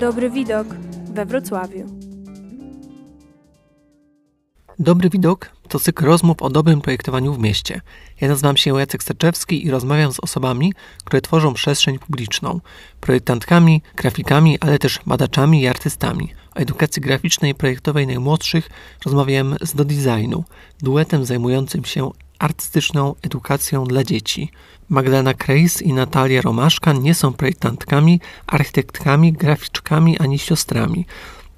Dobry 0.00 0.30
widok 0.30 0.66
we 1.14 1.26
Wrocławiu. 1.26 1.86
Dobry 4.78 5.10
widok 5.10 5.50
to 5.68 5.78
cykl 5.78 6.04
rozmów 6.04 6.42
o 6.42 6.50
dobrym 6.50 6.80
projektowaniu 6.80 7.34
w 7.34 7.38
mieście. 7.38 7.80
Ja 8.20 8.28
nazywam 8.28 8.56
się 8.56 8.78
Jacek 8.78 9.02
Starczewski 9.02 9.66
i 9.66 9.70
rozmawiam 9.70 10.12
z 10.12 10.20
osobami, 10.20 10.72
które 11.04 11.20
tworzą 11.20 11.54
przestrzeń 11.54 11.98
publiczną, 11.98 12.60
projektantkami, 13.00 13.82
grafikami, 13.96 14.58
ale 14.60 14.78
też 14.78 15.00
badaczami 15.06 15.62
i 15.62 15.68
artystami. 15.68 16.32
O 16.56 16.58
edukacji 16.58 17.02
graficznej 17.02 17.50
i 17.50 17.54
projektowej 17.54 18.06
najmłodszych 18.06 18.70
rozmawiam 19.04 19.56
z 19.60 19.74
Do 19.74 19.84
Designu, 19.84 20.44
duetem 20.82 21.24
zajmującym 21.24 21.84
się 21.84 22.10
artystyczną 22.38 23.14
edukacją 23.22 23.84
dla 23.84 24.04
dzieci. 24.04 24.50
Magdalena 24.88 25.34
Krejs 25.34 25.82
i 25.82 25.92
Natalia 25.92 26.42
Romaszka 26.42 26.92
nie 26.92 27.14
są 27.14 27.32
projektantkami, 27.32 28.20
architektkami, 28.46 29.32
graficzkami 29.32 30.18
ani 30.18 30.38
siostrami. 30.38 31.06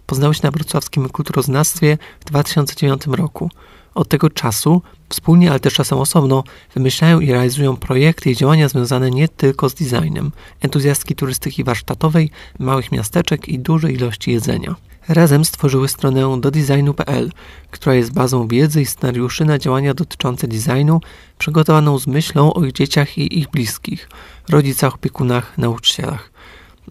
Poznały 0.07 0.35
się 0.35 0.41
na 0.43 0.51
wrocławskim 0.51 1.09
kulturoznawstwie 1.09 1.99
w 2.21 2.25
2009 2.25 3.07
roku. 3.07 3.51
Od 3.95 4.09
tego 4.09 4.31
czasu 4.31 4.83
wspólnie, 5.09 5.51
ale 5.51 5.61
też 5.61 5.75
czasem 5.75 5.99
osobno 5.99 6.45
wymyślają 6.75 7.21
i 7.21 7.33
realizują 7.33 7.77
projekty 7.77 8.31
i 8.31 8.37
działania 8.37 8.69
związane 8.69 9.11
nie 9.11 9.29
tylko 9.29 9.69
z 9.69 9.75
designem, 9.75 10.33
entuzjastki 10.61 11.15
turystyki 11.15 11.65
warsztatowej, 11.65 12.31
małych 12.59 12.93
miasteczek 12.93 13.49
i 13.49 13.59
dużej 13.59 13.95
ilości 13.95 14.33
jedzenia. 14.33 14.75
Razem 15.09 15.45
stworzyły 15.45 15.89
stronę 15.89 16.41
do 16.41 16.51
designu.pl, 16.51 17.33
która 17.71 17.95
jest 17.95 18.13
bazą 18.13 18.49
wiedzy 18.49 18.83
i 18.83 18.87
scenariuszy 18.87 19.45
na 19.45 19.59
działania 19.59 19.95
dotyczące 19.95 20.49
designu, 20.49 21.01
przygotowaną 21.39 21.99
z 21.99 22.07
myślą 22.07 22.53
o 22.53 22.65
ich 22.65 22.73
dzieciach 22.73 23.19
i 23.19 23.39
ich 23.39 23.51
bliskich, 23.51 24.09
rodzicach, 24.49 24.95
opiekunach, 24.95 25.59
nauczycielach. 25.59 26.31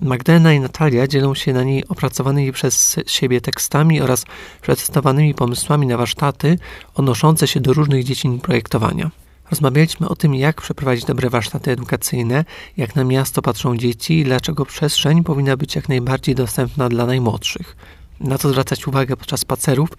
Magdalena 0.02 0.54
i 0.54 0.60
Natalia 0.60 1.08
dzielą 1.08 1.36
się 1.36 1.54
na 1.54 1.64
niej 1.64 1.88
opracowanymi 1.88 2.52
przez 2.52 2.96
siebie 3.08 3.42
tekstami 3.42 4.02
oraz 4.02 4.26
przetestowanymi 4.62 5.34
pomysłami 5.34 5.88
na 5.88 5.98
warsztaty 5.98 6.60
odnoszące 6.96 7.48
się 7.48 7.60
do 7.60 7.74
różnych 7.74 8.04
dziedzin 8.04 8.40
projektowania. 8.40 9.12
Rozmawialiśmy 9.52 10.10
o 10.10 10.16
tym, 10.16 10.36
jak 10.36 10.62
przeprowadzić 10.62 11.06
dobre 11.06 11.30
warsztaty 11.30 11.72
edukacyjne, 11.72 12.46
jak 12.78 12.96
na 12.96 13.04
miasto 13.04 13.42
patrzą 13.42 13.78
dzieci 13.78 14.20
i 14.20 14.24
dlaczego 14.24 14.66
przestrzeń 14.66 15.24
powinna 15.24 15.58
być 15.58 15.76
jak 15.76 15.90
najbardziej 15.90 16.36
dostępna 16.36 16.90
dla 16.90 17.06
najmłodszych. 17.06 17.76
Na 18.20 18.38
co 18.38 18.50
zwracać 18.50 18.88
uwagę 18.88 19.18
podczas 19.18 19.40
spacerów 19.40 19.90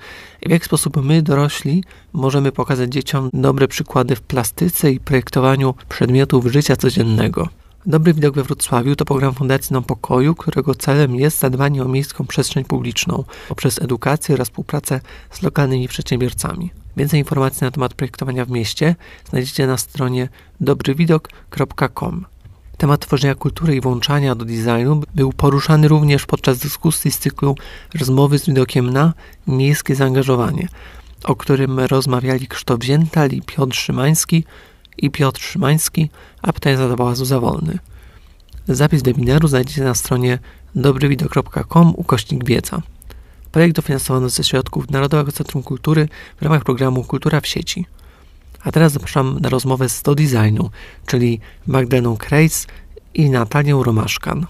i 0.42 0.48
w 0.48 0.50
jaki 0.50 0.64
sposób 0.64 0.96
my, 1.04 1.22
dorośli, 1.22 1.84
możemy 2.12 2.52
pokazać 2.52 2.92
dzieciom 2.92 3.30
dobre 3.32 3.68
przykłady 3.68 4.16
w 4.16 4.20
plastyce 4.20 4.92
i 4.92 5.00
projektowaniu 5.00 5.74
przedmiotów 5.88 6.46
życia 6.46 6.76
codziennego. 6.76 7.48
Dobry 7.86 8.14
Widok 8.14 8.34
we 8.34 8.42
Wrocławiu 8.42 8.96
to 8.96 9.04
program 9.04 9.34
Fundacji 9.34 9.74
Nam 9.74 9.84
Pokoju, 9.84 10.34
którego 10.34 10.74
celem 10.74 11.14
jest 11.14 11.38
zadbanie 11.38 11.82
o 11.82 11.88
miejską 11.88 12.26
przestrzeń 12.26 12.64
publiczną 12.64 13.24
poprzez 13.48 13.82
edukację 13.82 14.34
oraz 14.34 14.48
współpracę 14.48 15.00
z 15.30 15.42
lokalnymi 15.42 15.88
przedsiębiorcami. 15.88 16.70
Więcej 16.96 17.20
informacji 17.20 17.64
na 17.64 17.70
temat 17.70 17.94
projektowania 17.94 18.44
w 18.44 18.50
mieście 18.50 18.96
znajdziecie 19.30 19.66
na 19.66 19.76
stronie 19.76 20.28
dobrywidok.com. 20.60 22.24
Temat 22.78 23.00
tworzenia 23.00 23.34
kultury 23.34 23.76
i 23.76 23.80
włączania 23.80 24.34
do 24.34 24.44
designu 24.44 25.02
był 25.14 25.32
poruszany 25.32 25.88
również 25.88 26.26
podczas 26.26 26.58
dyskusji 26.58 27.10
z 27.10 27.18
cyklu 27.18 27.56
Rozmowy 27.94 28.38
z 28.38 28.46
widokiem 28.46 28.90
na 28.90 29.12
miejskie 29.46 29.94
zaangażowanie, 29.94 30.68
o 31.24 31.36
którym 31.36 31.80
rozmawiali 31.80 32.48
Krzysztof 32.48 32.82
Ziętal 32.82 33.30
i 33.30 33.42
Piotr 33.42 33.76
Szymański 33.76 34.44
i 34.98 35.10
Piotr 35.10 35.40
Szymański, 35.40 36.10
a 36.42 36.52
pytania 36.52 36.76
zadawała 36.76 37.14
Zuza 37.14 37.40
Wolny. 37.40 37.78
Zapis 38.68 39.02
webinaru 39.02 39.48
znajdziecie 39.48 39.84
na 39.84 39.94
stronie 39.94 40.38
dobrywidok.com 40.74 41.92
ukośnik 41.96 42.44
wiedza. 42.44 42.82
Projekt 43.52 43.76
dofinansowano 43.76 44.28
ze 44.28 44.44
środków 44.44 44.90
Narodowego 44.90 45.32
Centrum 45.32 45.62
Kultury 45.62 46.08
w 46.40 46.42
ramach 46.42 46.64
programu 46.64 47.04
Kultura 47.04 47.40
w 47.40 47.46
sieci. 47.46 47.86
A 48.68 48.72
teraz 48.72 48.92
zapraszam 48.92 49.38
na 49.40 49.48
rozmowę 49.48 49.88
z 49.88 50.02
Do 50.02 50.14
Designu, 50.14 50.70
czyli 51.06 51.40
Magdaleną 51.66 52.16
Krejs 52.16 52.66
i 53.14 53.30
Natalią 53.30 53.82
Romaszkan. 53.82 54.46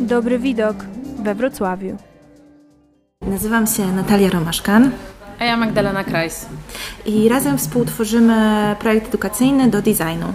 Dobry 0.00 0.38
widok 0.38 0.76
we 1.24 1.34
Wrocławiu. 1.34 1.96
Nazywam 3.20 3.66
się 3.66 3.92
Natalia 3.92 4.30
Romaszkan. 4.30 4.90
A 5.38 5.44
ja 5.44 5.56
Magdalena 5.56 6.04
Krajs. 6.04 6.46
I 7.06 7.28
razem 7.28 7.58
współtworzymy 7.58 8.76
projekt 8.78 9.08
edukacyjny 9.08 9.70
do 9.70 9.82
designu. 9.82 10.32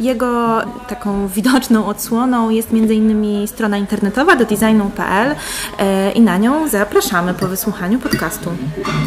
Jego 0.00 0.60
taką 0.88 1.28
widoczną 1.28 1.86
odsłoną 1.86 2.50
jest 2.50 2.68
m.in. 2.72 3.48
strona 3.48 3.76
internetowa 3.76 4.36
do 4.36 4.44
designu.pl 4.44 5.34
e, 5.78 6.12
i 6.12 6.20
na 6.20 6.38
nią 6.38 6.68
zapraszamy 6.68 7.34
po 7.34 7.48
wysłuchaniu 7.48 7.98
podcastu 7.98 8.50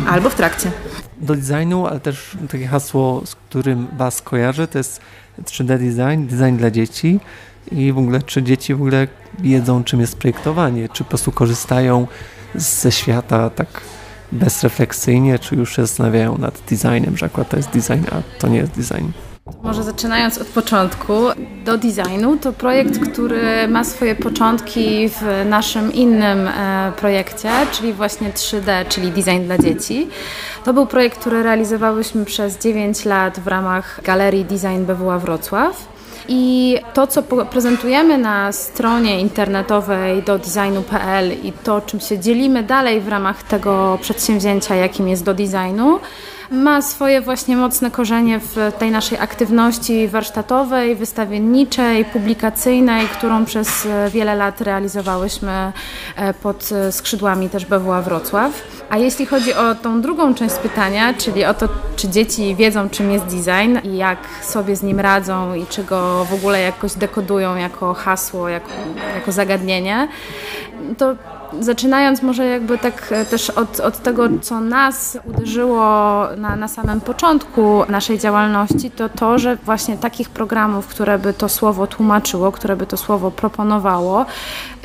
albo 0.09 0.29
w 0.29 0.35
trakcie. 0.35 0.72
Do 1.22 1.35
designu, 1.35 1.88
ale 1.88 2.00
też 2.00 2.38
takie 2.51 2.68
hasło, 2.68 3.22
z 3.25 3.35
którym 3.35 3.88
Was 3.97 4.22
kojarzę, 4.22 4.68
to 4.68 4.78
jest 4.78 5.01
3D 5.44 5.68
design, 5.68 6.28
design 6.28 6.57
dla 6.57 6.72
dzieci 6.72 7.19
i 7.72 7.91
w 7.91 7.97
ogóle 7.97 8.22
czy 8.22 8.44
dzieci 8.44 8.73
w 8.73 8.81
ogóle 8.81 9.07
wiedzą 9.40 9.84
czym 9.84 10.00
jest 10.00 10.17
projektowanie, 10.17 10.90
czy 10.90 11.03
po 11.03 11.09
prostu 11.09 11.31
korzystają 11.31 12.07
ze 12.56 12.91
świata 12.91 13.50
tak 13.50 13.67
bezrefleksyjnie, 14.31 15.40
czy 15.40 15.56
już 15.56 15.75
się 15.75 15.81
zastanawiają 15.81 16.38
nad 16.38 16.62
designem, 16.69 17.17
że 17.17 17.25
akurat 17.25 17.50
to 17.50 17.57
jest 17.57 17.69
design, 17.69 18.06
a 18.12 18.40
to 18.40 18.47
nie 18.47 18.57
jest 18.57 18.72
design. 18.72 19.34
Może 19.64 19.84
zaczynając 19.84 20.38
od 20.38 20.48
początku, 20.48 21.14
do 21.66 21.78
designu 21.78 22.38
to 22.38 22.54
projekt, 22.54 23.00
który 23.00 23.68
ma 23.68 23.84
swoje 23.84 24.16
początki 24.16 25.10
w 25.10 25.46
naszym 25.50 25.94
innym 25.94 26.48
e, 26.48 26.92
projekcie, 26.98 27.50
czyli 27.72 27.94
właśnie 27.94 28.30
3D, 28.30 28.88
czyli 28.88 29.12
design 29.12 29.46
dla 29.46 29.58
dzieci. 29.58 30.08
To 30.64 30.74
był 30.74 30.86
projekt, 30.86 31.20
który 31.20 31.44
realizowałyśmy 31.44 32.26
przez 32.26 32.60
9 32.60 33.06
lat 33.06 33.40
w 33.40 33.48
ramach 33.48 34.02
Galerii 34.04 34.46
Design 34.46 34.86
BWA 34.86 35.20
Wrocław. 35.20 35.88
I 36.28 36.78
to, 36.94 37.08
co 37.08 37.24
prezentujemy 37.24 38.18
na 38.18 38.52
stronie 38.52 39.20
internetowej 39.20 40.24
do 40.24 40.38
designu.pl 40.38 41.32
i 41.44 41.52
to, 41.52 41.82
czym 41.82 42.00
się 42.00 42.20
dzielimy 42.20 42.64
dalej 42.64 43.02
w 43.02 43.08
ramach 43.08 43.44
tego 43.44 43.98
przedsięwzięcia, 44.02 44.76
jakim 44.76 45.08
jest 45.08 45.24
do 45.24 45.34
designu, 45.34 46.00
ma 46.52 46.82
swoje 46.82 47.22
właśnie 47.22 47.58
mocne 47.58 47.92
korzenie 47.92 48.40
w 48.40 48.56
tej 48.80 48.92
naszej 48.92 49.18
aktywności 49.18 50.08
warsztatowej, 50.08 50.96
wystawienniczej, 50.96 52.06
publikacyjnej, 52.06 53.08
którą 53.08 53.46
przez 53.46 53.88
wiele 54.10 54.36
lat 54.36 54.62
realizowałyśmy 54.62 55.72
e, 56.16 56.34
pod 56.34 56.70
skrzydłami 56.92 57.50
też 57.50 57.66
BWA 57.66 58.02
Wrocław. 58.02 58.52
A 58.90 58.98
jeśli 58.98 59.26
chodzi 59.26 59.54
o 59.54 59.76
tą 59.76 60.02
drugą 60.02 60.34
część 60.34 60.56
pytania, 60.56 61.14
czyli 61.14 61.46
o 61.46 61.54
to, 61.54 61.68
czy 61.96 62.10
dzieci 62.10 62.56
wiedzą, 62.56 62.90
czym 62.90 63.12
jest 63.12 63.26
design 63.26 63.78
i 63.84 63.98
jak 63.98 64.20
sobie 64.44 64.76
z 64.76 64.84
nim 64.84 65.00
radzą 65.00 65.54
i 65.54 65.66
czy 65.66 65.84
go 65.84 66.26
w 66.26 66.34
ogóle 66.34 66.62
jakoś 66.62 66.94
dekodują 66.94 67.56
jako 67.56 67.94
hasło, 67.94 68.50
jako, 68.50 68.70
jako 69.16 69.32
zagadnienie, 69.32 70.08
to 70.98 71.16
zaczynając 71.60 72.22
może 72.22 72.46
jakby 72.46 72.78
tak 72.78 73.12
e, 73.12 73.26
też 73.26 73.50
od, 73.50 73.80
od 73.80 73.98
tego, 73.98 74.30
co 74.42 74.62
nas 74.62 75.18
uderzyło 75.26 75.84
na, 76.38 76.56
na 76.56 76.68
samym 76.68 77.02
początku 77.02 77.84
naszej 77.90 78.20
działalności, 78.20 78.92
to 78.92 79.10
to, 79.10 79.40
że 79.40 79.56
właśnie 79.56 79.98
takich 79.98 80.30
programów, 80.30 80.88
które 80.88 81.20
by 81.20 81.34
to 81.34 81.50
słowo 81.50 81.88
tłumaczyło, 81.88 82.52
które 82.52 82.76
by 82.76 82.86
to 82.86 82.97
słowo 82.97 83.32
proponowało, 83.32 84.26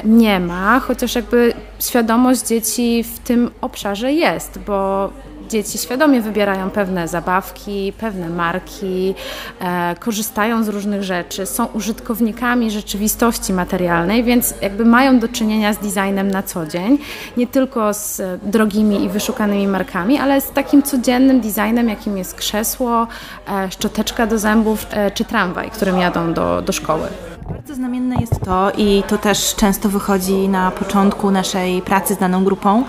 nie 0.05 0.41
ma, 0.41 0.81
chociaż 0.81 1.15
jakby 1.15 1.53
świadomość 1.79 2.47
dzieci 2.47 3.05
w 3.05 3.19
tym 3.19 3.51
obszarze 3.61 4.13
jest, 4.13 4.59
bo 4.59 5.11
dzieci 5.51 5.79
świadomie 5.79 6.21
wybierają 6.21 6.71
pewne 6.71 7.09
zabawki, 7.09 7.93
pewne 7.99 8.29
marki, 8.29 9.15
e, 9.61 9.97
korzystają 10.01 10.65
z 10.65 10.69
różnych 10.69 11.03
rzeczy, 11.03 11.47
są 11.47 11.67
użytkownikami 11.67 12.71
rzeczywistości 12.71 13.53
materialnej, 13.53 14.25
więc 14.25 14.55
jakby 14.63 14.85
mają 14.85 15.19
do 15.19 15.29
czynienia 15.29 15.73
z 15.73 15.79
designem 15.79 16.31
na 16.31 16.43
co 16.43 16.67
dzień, 16.67 16.99
nie 17.37 17.47
tylko 17.47 17.95
z 17.95 18.23
drogimi 18.43 19.05
i 19.05 19.09
wyszukanymi 19.09 19.67
markami, 19.67 20.19
ale 20.19 20.41
z 20.41 20.51
takim 20.51 20.83
codziennym 20.83 21.41
designem, 21.41 21.89
jakim 21.89 22.19
jest 22.19 22.35
krzesło, 22.35 23.07
e, 23.49 23.71
szczoteczka 23.71 24.27
do 24.27 24.39
zębów 24.39 24.87
e, 24.91 25.11
czy 25.11 25.25
tramwaj, 25.25 25.71
którym 25.71 25.99
jadą 25.99 26.33
do, 26.33 26.63
do 26.63 26.73
szkoły. 26.73 27.30
Bardzo 27.51 27.75
znamienne 27.75 28.17
jest 28.21 28.41
to 28.45 28.73
i 28.79 29.03
to 29.09 29.19
też 29.19 29.55
często 29.55 29.89
wychodzi 29.89 30.49
na 30.49 30.71
początku 30.71 31.31
naszej 31.31 31.83
pracy 31.83 32.15
z 32.15 32.19
daną 32.19 32.45
grupą 32.45 32.85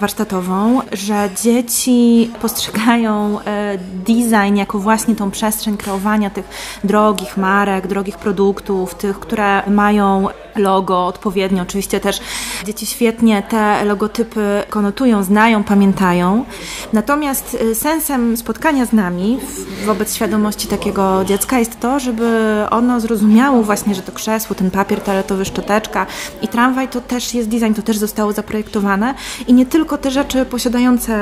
warsztatową, 0.00 0.80
że 0.92 1.30
dzieci 1.42 2.30
postrzegają 2.42 3.40
e, 3.40 3.78
design 3.78 4.56
jako 4.56 4.78
właśnie 4.78 5.16
tą 5.16 5.30
przestrzeń 5.30 5.76
kreowania 5.76 6.30
tych 6.30 6.48
drogich 6.84 7.36
marek, 7.36 7.86
drogich 7.86 8.18
produktów, 8.18 8.94
tych, 8.94 9.20
które 9.20 9.70
mają 9.70 10.28
logo 10.58 11.06
odpowiednio. 11.06 11.62
Oczywiście 11.62 12.00
też 12.00 12.20
dzieci 12.64 12.86
świetnie 12.86 13.42
te 13.42 13.84
logotypy 13.84 14.62
konotują, 14.70 15.22
znają, 15.22 15.64
pamiętają. 15.64 16.44
Natomiast 16.92 17.56
e, 17.70 17.74
sensem 17.74 18.36
spotkania 18.36 18.86
z 18.86 18.92
nami 18.92 19.38
wobec 19.86 20.14
świadomości 20.14 20.68
takiego 20.68 21.24
dziecka 21.24 21.58
jest 21.58 21.80
to, 21.80 22.00
żeby 22.00 22.26
ono 22.70 23.00
zrozumiało 23.00 23.62
właśnie, 23.62 23.94
że 23.94 24.02
to 24.02 24.12
krzesło, 24.12 24.56
ten 24.56 24.70
papier 24.70 25.00
toaletowy, 25.00 25.44
szczoteczka 25.44 26.06
i 26.42 26.48
tramwaj 26.48 26.88
to 26.88 27.00
też 27.00 27.34
jest 27.34 27.48
design, 27.48 27.72
to 27.74 27.82
też 27.82 27.98
zostało 27.98 28.32
zaprojektowane 28.32 29.14
i 29.46 29.52
nie 29.52 29.66
tylko 29.66 29.98
te 29.98 30.10
rzeczy 30.10 30.44
posiadające 30.44 31.16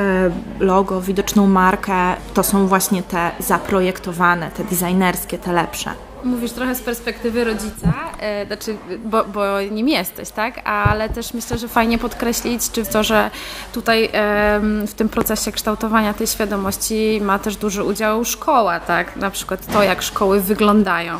logo, 0.61 1.01
widoczną 1.01 1.47
markę, 1.47 1.95
to 2.35 2.43
są 2.43 2.67
właśnie 2.67 3.03
te 3.03 3.31
zaprojektowane, 3.39 4.51
te 4.51 4.65
designerskie, 4.65 5.39
te 5.39 5.53
lepsze. 5.53 6.13
Mówisz 6.25 6.53
trochę 6.53 6.75
z 6.75 6.81
perspektywy 6.81 7.44
rodzica, 7.44 7.93
e, 8.21 8.47
znaczy, 8.47 8.76
bo, 9.05 9.25
bo 9.25 9.61
nim 9.61 9.88
jesteś, 9.88 10.31
tak? 10.31 10.69
Ale 10.69 11.09
też 11.09 11.35
myślę, 11.35 11.59
że 11.59 11.69
fajnie 11.69 11.99
podkreślić, 11.99 12.71
czy 12.71 12.85
to, 12.85 13.03
że 13.03 13.31
tutaj 13.73 14.05
e, 14.05 14.61
w 14.87 14.94
tym 14.94 15.09
procesie 15.09 15.53
kształtowania 15.53 16.15
tej 16.15 16.26
świadomości 16.26 17.21
ma 17.23 17.38
też 17.38 17.56
duży 17.56 17.85
udział 17.85 18.25
szkoła, 18.25 18.81
tak? 18.81 19.17
Na 19.17 19.31
przykład 19.31 19.73
to, 19.73 19.82
jak 19.82 20.03
szkoły 20.03 20.41
wyglądają, 20.41 21.19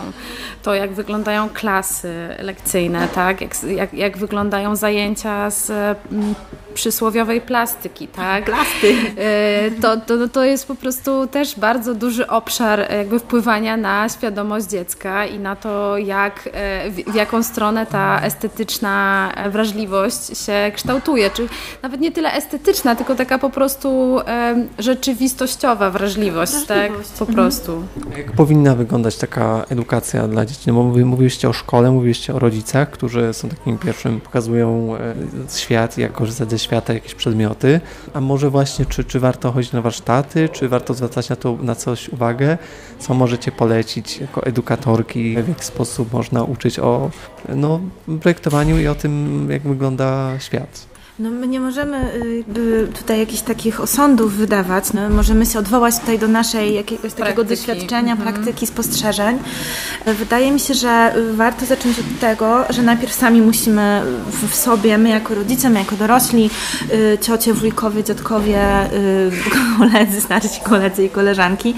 to, 0.63 0.75
jak 0.75 0.93
wyglądają 0.93 1.49
klasy 1.49 2.15
lekcyjne, 2.39 3.09
tak? 3.09 3.41
Jak, 3.41 3.63
jak, 3.63 3.95
jak 3.95 4.19
wyglądają 4.19 4.77
zajęcia 4.77 5.51
z 5.51 5.71
m, 5.71 6.35
przysłowiowej 6.75 7.41
plastyki, 7.41 8.09
tak? 8.09 8.45
Plasty. 8.45 8.97
E, 9.17 9.71
to, 9.71 9.97
to, 9.97 10.29
to 10.29 10.45
jest 10.45 10.67
po 10.69 10.75
prostu 10.75 11.27
też 11.27 11.57
bardzo 11.57 11.95
duży 11.95 12.27
obszar 12.27 12.93
jakby 12.93 13.19
wpływania 13.19 13.77
na 13.77 14.09
świadomość 14.09 14.67
dziecka 14.67 14.94
i 15.35 15.39
na 15.39 15.57
to, 15.57 15.99
jak, 15.99 16.49
e, 16.53 16.91
w, 16.91 16.95
w 17.13 17.15
jaką 17.15 17.43
stronę 17.43 17.87
ta 17.87 18.21
estetyczna 18.23 19.33
wrażliwość 19.51 20.39
się 20.47 20.73
kształtuje. 20.75 21.31
Czy 21.31 21.47
nawet 21.83 22.01
nie 22.01 22.13
tyle 22.13 22.33
estetyczna, 22.33 22.95
tylko 22.97 23.15
taka 23.15 23.39
po 23.39 23.51
prostu 23.51 24.19
e, 24.27 24.55
rzeczywistościowa 24.79 25.91
wrażliwość, 25.91 26.53
Wrażliwość. 26.67 27.09
tak? 27.09 27.19
Po 27.19 27.27
prostu. 27.35 27.85
Jak 28.17 28.33
powinna 28.33 28.75
wyglądać 28.75 29.17
taka 29.17 29.65
edukacja 29.71 30.29
dla 30.29 30.47
dzieci? 30.47 30.63
No 30.67 30.75
bo 30.75 30.83
mówi- 30.83 31.05
mówiliście 31.05 31.49
o 31.49 31.53
szkole, 31.53 31.91
mówiliście 31.91 32.35
o 32.35 32.39
rodzicach, 32.39 32.91
którzy 32.91 33.33
są 33.35 33.49
takim 33.49 33.79
pierwszym, 33.79 34.21
pokazują 34.21 34.97
e, 34.97 35.15
świat, 35.59 35.99
jak 35.99 36.13
korzystać 36.13 36.51
ze 36.51 36.59
świata, 36.59 36.93
jakieś 36.93 37.15
przedmioty. 37.15 37.81
A 38.15 38.21
może 38.21 38.51
właśnie, 38.51 38.87
czy, 38.87 39.05
czy 39.05 39.21
warto 39.21 39.53
chodzić 39.53 39.73
na 39.73 39.83
warsztaty, 39.83 40.49
czy 40.49 40.69
warto 40.69 40.95
zwracać 40.95 41.29
na 41.29 41.37
to 41.37 41.59
na 41.63 41.75
coś 41.75 42.09
uwagę? 42.09 42.59
Co 42.99 43.15
możecie 43.15 43.53
polecić 43.53 44.19
jako 44.19 44.45
edukatorki? 44.85 45.35
W 45.43 45.49
jaki 45.49 45.65
sposób 45.65 46.13
można 46.13 46.43
uczyć 46.43 46.79
o 46.79 47.11
no, 47.49 47.81
projektowaniu 48.21 48.79
i 48.79 48.87
o 48.87 48.95
tym, 48.95 49.47
jak 49.51 49.63
wygląda 49.63 50.39
świat? 50.41 50.94
No 51.19 51.31
my 51.31 51.47
nie 51.49 51.61
możemy 51.61 52.13
y, 52.57 52.89
tutaj 52.99 53.19
jakichś 53.19 53.43
takich 53.43 53.81
osądów 53.81 54.33
wydawać. 54.37 54.93
No, 54.93 55.11
możemy 55.11 55.47
się 55.47 55.59
odwołać 55.59 55.99
tutaj 55.99 56.19
do 56.19 56.29
naszej 56.29 56.75
jakiegoś 56.75 57.13
takiego 57.13 57.45
Praktyki. 57.45 57.49
doświadczenia, 57.67 58.13
Mhm. 58.13 58.33
praktyki, 58.33 58.67
spostrzeżeń. 58.67 59.39
Wydaje 60.07 60.53
mi 60.53 60.61
się, 60.61 60.75
że 60.75 61.15
warto 61.33 61.67
zacząć 61.67 61.99
od 61.99 62.21
tego, 62.21 62.65
że 62.71 62.83
najpierw 62.83 63.13
sami 63.13 63.41
musimy 63.43 64.03
w, 64.51 64.55
sobie, 64.55 64.99
my 64.99 65.09
jako 65.09 65.35
rodzice, 65.35 65.71
my 65.71 65.79
jako 65.79 65.97
dorośli, 65.97 66.51
y, 66.93 67.19
ciocie, 67.21 67.55
wujkowie, 67.55 68.05
dziadkowie, 68.05 68.63
y, 68.93 69.31
koledzy, 69.79 70.21
starsi 70.21 70.61
koledzy 70.61 71.05
i 71.05 71.11
koleżanki, 71.11 71.75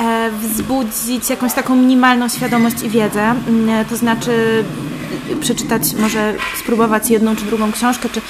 e, 0.00 0.30
wzbudzić 0.42 1.30
jakąś 1.30 1.52
taką 1.52 1.76
minimalną 1.76 2.28
świadomość 2.28 2.82
i 2.82 2.88
wiedzę. 2.88 3.22
Mm, 3.48 3.84
To 3.84 3.96
znaczy 3.96 4.64
przeczytać, 5.40 5.94
może 5.94 6.34
spróbować 6.58 7.10
jedną 7.10 7.36
czy 7.36 7.44
drugą 7.44 7.72
książkę, 7.72 8.08
czy 8.12 8.20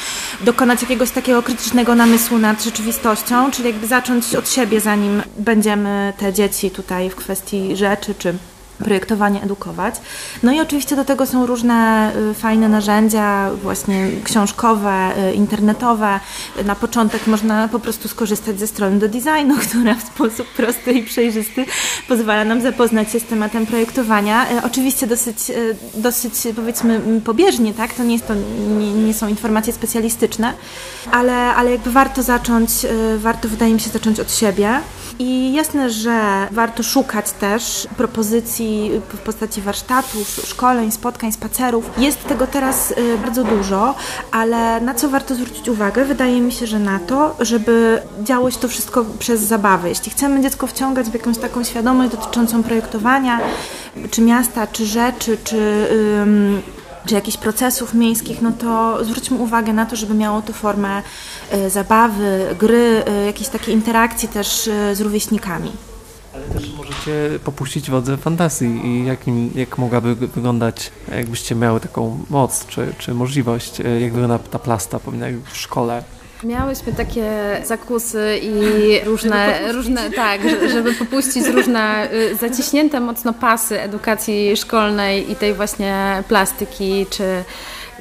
dokonać 0.40 0.82
jakiegoś 0.82 1.10
takiego 1.10 1.42
krytycznego 1.42 1.94
namysłu 1.94 2.38
nad 2.38 2.64
rzeczywistością, 2.64 3.50
czyli 3.50 3.68
jakby 3.68 3.86
zacząć 3.86 4.34
od 4.34 4.50
siebie, 4.50 4.80
zanim 4.80 5.22
będziemy 5.38 6.12
te 6.18 6.32
dzieci 6.32 6.70
tutaj 6.70 7.10
w 7.10 7.16
kwestii 7.16 7.76
rzeczy 7.76 8.14
czy 8.18 8.34
projektowania 8.82 9.40
edukować. 9.40 9.94
No 10.42 10.52
i 10.52 10.60
oczywiście 10.60 10.96
do 10.96 11.04
tego 11.04 11.26
są 11.26 11.46
różne 11.46 12.10
y, 12.30 12.34
fajne 12.34 12.68
narzędzia, 12.68 13.50
właśnie 13.62 14.08
książkowe, 14.24 15.12
y, 15.30 15.34
internetowe. 15.34 16.20
Na 16.64 16.74
początek 16.74 17.26
można 17.26 17.68
po 17.68 17.78
prostu 17.78 18.08
skorzystać 18.08 18.58
ze 18.58 18.66
strony 18.66 18.98
do 18.98 19.08
designu, 19.08 19.56
która 19.68 19.94
w 19.94 20.02
sposób 20.02 20.46
prosty 20.46 20.92
i 20.92 21.02
przejrzysty 21.02 21.64
pozwala 22.08 22.44
nam 22.44 22.60
zapoznać 22.62 23.12
się 23.12 23.20
z 23.20 23.24
tematem 23.24 23.66
projektowania. 23.66 24.50
Y, 24.52 24.62
Oczywiście 24.62 25.06
dosyć, 25.06 25.38
dosyć 25.94 26.34
powiedzmy 26.56 27.00
pobieżnie, 27.24 27.74
tak? 27.74 27.94
To 27.94 28.04
nie, 28.04 28.12
jest 28.12 28.26
to, 28.26 28.34
nie, 28.78 28.92
nie 28.92 29.14
są 29.14 29.28
informacje 29.28 29.72
specjalistyczne, 29.72 30.52
ale, 31.12 31.34
ale 31.34 31.70
jakby 31.70 31.90
warto 31.90 32.22
zacząć, 32.22 32.70
warto 33.18 33.48
wydaje 33.48 33.74
mi 33.74 33.80
się 33.80 33.90
zacząć 33.90 34.20
od 34.20 34.34
siebie. 34.34 34.80
I 35.24 35.52
jasne, 35.52 35.90
że 35.90 36.48
warto 36.50 36.82
szukać 36.82 37.32
też 37.32 37.88
propozycji 37.96 38.90
w 39.08 39.18
postaci 39.18 39.60
warsztatów, 39.60 40.40
szkoleń, 40.46 40.90
spotkań, 40.90 41.32
spacerów. 41.32 41.90
Jest 41.98 42.24
tego 42.24 42.46
teraz 42.46 42.90
y, 42.90 43.18
bardzo 43.18 43.44
dużo, 43.44 43.94
ale 44.32 44.80
na 44.80 44.94
co 44.94 45.08
warto 45.08 45.34
zwrócić 45.34 45.68
uwagę? 45.68 46.04
Wydaje 46.04 46.40
mi 46.40 46.52
się, 46.52 46.66
że 46.66 46.78
na 46.78 46.98
to, 46.98 47.36
żeby 47.40 48.02
działo 48.22 48.50
się 48.50 48.58
to 48.58 48.68
wszystko 48.68 49.04
przez 49.18 49.40
zabawę. 49.40 49.88
Jeśli 49.88 50.10
chcemy 50.10 50.40
dziecko 50.40 50.66
wciągać 50.66 51.06
w 51.10 51.14
jakąś 51.14 51.38
taką 51.38 51.64
świadomość 51.64 52.10
dotyczącą 52.10 52.62
projektowania, 52.62 53.40
czy 54.10 54.22
miasta, 54.22 54.66
czy 54.66 54.86
rzeczy, 54.86 55.38
czy 55.44 55.88
ym, 56.22 56.62
czy 57.06 57.14
jakichś 57.14 57.36
procesów 57.36 57.94
miejskich, 57.94 58.42
no 58.42 58.52
to 58.52 59.04
zwróćmy 59.04 59.36
uwagę 59.38 59.72
na 59.72 59.86
to, 59.86 59.96
żeby 59.96 60.14
miało 60.14 60.42
to 60.42 60.52
formę 60.52 61.02
y, 61.54 61.70
zabawy, 61.70 62.46
gry, 62.58 63.04
y, 63.22 63.26
jakiejś 63.26 63.48
takiej 63.48 63.74
interakcji 63.74 64.28
też 64.28 64.66
y, 64.66 64.94
z 64.96 65.00
rówieśnikami. 65.00 65.72
Ale 66.34 66.44
też 66.44 66.72
możecie 66.76 67.38
popuścić 67.44 67.90
wodze 67.90 68.16
fantazji 68.16 68.86
i 68.86 69.04
jakim, 69.06 69.50
jak 69.54 69.78
mogłaby 69.78 70.14
wy- 70.14 70.28
wyglądać, 70.28 70.90
jakbyście 71.16 71.54
miały 71.54 71.80
taką 71.80 72.18
moc 72.30 72.66
czy, 72.66 72.94
czy 72.98 73.14
możliwość, 73.14 73.80
e, 73.80 74.00
jak 74.00 74.12
wygląda 74.12 74.38
ta 74.38 74.58
plasta 74.58 74.98
powinna 74.98 75.26
jak 75.28 75.36
w 75.52 75.56
szkole. 75.56 76.04
Miałyśmy 76.44 76.92
takie 76.92 77.30
zakusy 77.64 78.38
i 78.42 78.52
różne, 79.04 79.72
różne 79.72 80.10
tak, 80.10 80.50
że- 80.50 80.68
żeby 80.68 80.92
popuścić 80.94 81.46
różne 81.46 82.08
y, 82.12 82.36
zaciśnięte 82.36 83.00
mocno 83.00 83.32
pasy 83.32 83.80
edukacji 83.80 84.56
szkolnej 84.56 85.32
i 85.32 85.36
tej 85.36 85.54
właśnie 85.54 86.22
plastyki 86.28 87.06
czy 87.10 87.24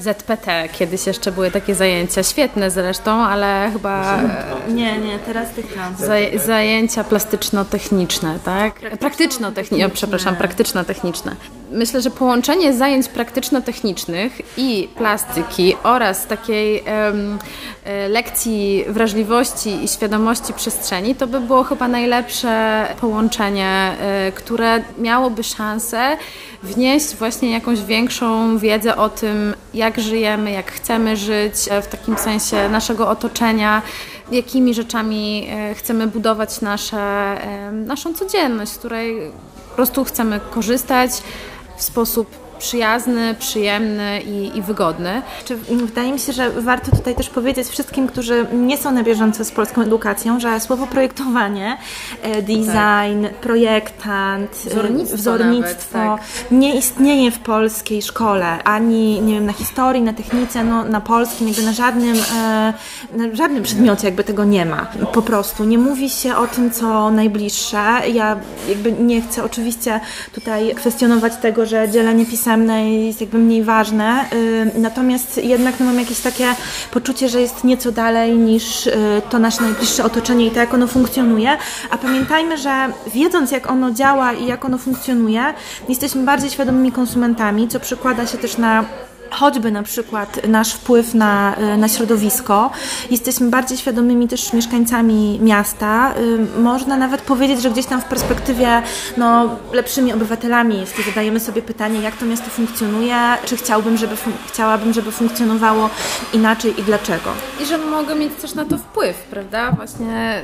ZPT. 0.02 0.70
Kiedyś 0.72 1.08
jeszcze 1.08 1.32
były 1.32 1.52
takie 1.52 1.76
zajęcia, 1.76 2.24
świetne 2.24 2.72
zresztą, 2.72 3.12
ale 3.12 3.70
chyba 3.74 4.20
Nie, 4.68 4.98
nie, 4.98 5.20
teraz 5.20 5.50
tych 5.50 5.74
tam. 5.74 5.96
zaj- 5.96 6.40
zajęcia 6.40 7.04
plastyczno-techniczne, 7.04 8.40
tak? 8.46 8.74
Praktyczno-techniczne, 9.00 9.90
przepraszam, 9.90 10.36
praktyczno-techniczne. 10.36 11.36
Myślę, 11.72 12.02
że 12.02 12.10
połączenie 12.12 12.74
zajęć 12.74 13.08
praktyczno-technicznych 13.08 14.42
i 14.58 14.90
plastyki 14.98 15.76
oraz 15.84 16.28
takiej 16.28 16.84
e, 16.86 18.10
lekcji 18.10 18.86
wrażliwości 18.88 19.84
i 19.84 19.88
świadomości 19.88 20.54
przestrzeni, 20.54 21.16
to 21.16 21.28
by 21.28 21.40
było 21.40 21.64
chyba 21.64 21.88
najlepsze 21.88 22.86
połączenie, 23.02 23.68
e, 24.02 24.32
które 24.32 24.82
miałoby 24.98 25.44
szansę 25.44 26.18
wnieść 26.64 27.16
właśnie 27.16 27.52
jakąś 27.52 27.82
większą 27.82 28.58
wiedzę 28.58 28.96
o 28.98 29.10
tym, 29.10 29.54
jak 29.74 29.91
żyjemy, 30.00 30.52
jak 30.52 30.72
chcemy 30.72 31.18
żyć, 31.18 31.54
e, 31.70 31.82
w 31.82 31.88
takim 31.88 32.18
sensie 32.18 32.70
naszego 32.70 33.10
otoczenia, 33.10 33.82
jakimi 34.32 34.74
rzeczami 34.74 35.48
e, 35.50 35.76
chcemy 35.76 36.08
budować 36.08 36.62
nasze, 36.62 36.98
e, 36.98 37.72
naszą 37.72 38.14
codzienność, 38.14 38.72
z 38.72 38.78
której 38.78 39.32
po 39.70 39.76
prostu 39.76 40.04
chcemy 40.04 40.40
korzystać 40.52 41.12
w 41.78 41.84
sposób 41.84 42.51
przyjazny, 42.62 43.36
przyjemny 43.40 44.22
i, 44.22 44.58
i 44.58 44.62
wygodny. 44.62 45.22
Czy 45.46 45.56
wydaje 45.56 46.12
mi 46.12 46.20
się, 46.20 46.34
że 46.34 46.50
warto 46.50 46.92
tutaj 46.92 47.16
też 47.16 47.30
powiedzieć 47.30 47.68
wszystkim, 47.68 48.08
którzy 48.08 48.46
nie 48.54 48.78
są 48.78 48.92
na 48.92 49.04
bieżąco 49.04 49.46
z 49.46 49.52
polską 49.52 49.82
edukacją, 49.82 50.40
że 50.40 50.60
słowo 50.60 50.88
projektowanie, 50.88 51.78
e, 52.22 52.42
design, 52.42 53.28
projektant, 53.42 54.52
e, 54.66 54.70
Wzornictwo 54.70 55.18
wzornictwo 55.18 55.98
nawet, 55.98 56.52
nie 56.52 56.76
istnieje 56.76 57.32
w 57.32 57.40
polskiej 57.40 58.02
szkole, 58.02 58.64
ani 58.64 59.22
nie 59.22 59.34
wiem, 59.34 59.46
na 59.46 59.54
historii, 59.54 60.02
na 60.02 60.14
technice, 60.14 60.64
no, 60.64 60.84
na 60.84 61.02
polskim, 61.02 61.48
jakby 61.48 61.64
na 61.64 61.74
żadnym, 61.74 62.18
e, 62.36 62.74
na 63.18 63.36
żadnym 63.36 63.64
przedmiocie 63.64 64.08
jakby 64.08 64.24
tego 64.24 64.44
nie 64.44 64.66
ma. 64.66 64.88
Po 65.14 65.22
prostu 65.22 65.64
nie 65.64 65.78
mówi 65.78 66.10
się 66.10 66.36
o 66.36 66.48
tym, 66.48 66.72
co 66.72 67.12
najbliższe. 67.12 67.78
Ja 68.14 68.38
jakby 68.70 68.92
nie 68.92 69.22
chcę 69.22 69.44
oczywiście 69.44 70.00
tutaj 70.34 70.76
kwestionować 70.76 71.34
tego, 71.42 71.66
że 71.66 71.90
dzielenie 71.90 72.26
pisania 72.26 72.51
pisemne 72.52 72.92
jest 72.92 73.22
jakby 73.22 73.38
mniej 73.38 73.64
ważne, 73.64 74.26
y, 74.34 74.80
natomiast 74.80 75.38
jednak 75.38 75.80
no, 75.80 75.86
mam 75.86 76.00
jakieś 76.00 76.20
takie 76.20 76.56
poczucie, 76.92 77.30
że 77.30 77.42
jest 77.42 77.64
nieco 77.64 77.92
dalej 77.92 78.38
niż 78.38 78.88
y, 78.88 79.22
to 79.30 79.40
nasze 79.40 79.64
najbliższe 79.64 80.04
otoczenie 80.04 80.46
i 80.46 80.52
to, 80.52 80.60
jak 80.60 80.74
ono 80.74 80.88
funkcjonuje, 80.88 81.58
a 81.90 81.98
pamiętajmy, 81.98 82.58
że 82.58 82.88
wiedząc, 83.14 83.52
jak 83.52 83.72
ono 83.72 83.92
działa 83.92 84.34
i 84.34 84.48
jak 84.48 84.66
ono 84.66 84.78
funkcjonuje, 84.78 85.54
jesteśmy 85.90 86.24
bardziej 86.24 86.50
świadomymi 86.50 86.92
konsumentami, 86.92 87.68
co 87.68 87.80
przekłada 87.80 88.28
się 88.28 88.38
też 88.38 88.58
na 88.58 88.86
choćby 89.32 89.72
na 89.72 89.84
przykład 89.84 90.48
nasz 90.48 90.74
wpływ 90.74 91.14
na, 91.14 91.56
y, 91.74 91.78
na 91.78 91.88
środowisko. 91.88 92.72
Jesteśmy 93.12 93.50
bardziej 93.50 93.78
świadomymi 93.78 94.28
też 94.28 94.54
mieszkańcami 94.54 95.40
miasta. 95.44 96.14
Y, 96.58 96.60
można 96.62 96.98
nawet 96.98 97.22
powiedzieć, 97.22 97.62
że 97.62 97.72
gdzieś 97.72 97.86
tam 97.86 98.02
w 98.02 98.06
perspektywie 98.06 98.82
no, 99.18 99.50
lepszymi 99.74 100.14
obywatelami, 100.14 100.80
jeśli 100.80 101.04
zadajemy 101.04 101.40
sobie 101.40 101.62
pytanie, 101.62 102.02
jak 102.02 102.18
to 102.18 102.26
miasto 102.26 102.50
funkcjonuje, 102.50 103.18
czy 103.46 103.58
chciałbym, 103.58 103.98
żeby 103.98 104.16
chciałabym, 104.48 104.94
żeby 104.94 105.12
funkcjonowało 105.12 105.90
inaczej 106.34 106.80
i 106.80 106.84
dlaczego. 106.84 107.30
I 107.62 107.66
że 107.66 107.78
mogę 107.78 108.16
mieć 108.16 108.34
też 108.42 108.54
na 108.54 108.66
to 108.66 108.78
wpływ, 108.78 109.18
prawda? 109.18 109.72
Właśnie 109.72 110.42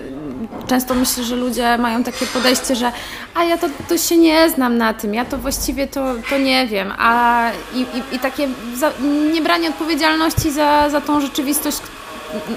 często 0.67 0.95
myślę, 0.95 1.23
że 1.23 1.35
ludzie 1.35 1.77
mają 1.77 2.03
takie 2.03 2.25
podejście, 2.25 2.75
że 2.75 2.91
a 3.35 3.43
ja 3.43 3.57
to, 3.57 3.67
to 3.89 3.97
się 3.97 4.17
nie 4.17 4.49
znam 4.49 4.77
na 4.77 4.93
tym, 4.93 5.13
ja 5.13 5.25
to 5.25 5.37
właściwie 5.37 5.87
to, 5.87 6.13
to 6.29 6.37
nie 6.37 6.67
wiem, 6.67 6.93
a 6.97 7.43
i, 7.73 7.79
i, 7.79 8.15
i 8.15 8.19
takie 8.19 8.47
za, 8.77 8.91
nie 9.33 9.41
branie 9.41 9.69
odpowiedzialności 9.69 10.51
za, 10.51 10.89
za 10.89 11.01
tą 11.01 11.21
rzeczywistość, 11.21 11.77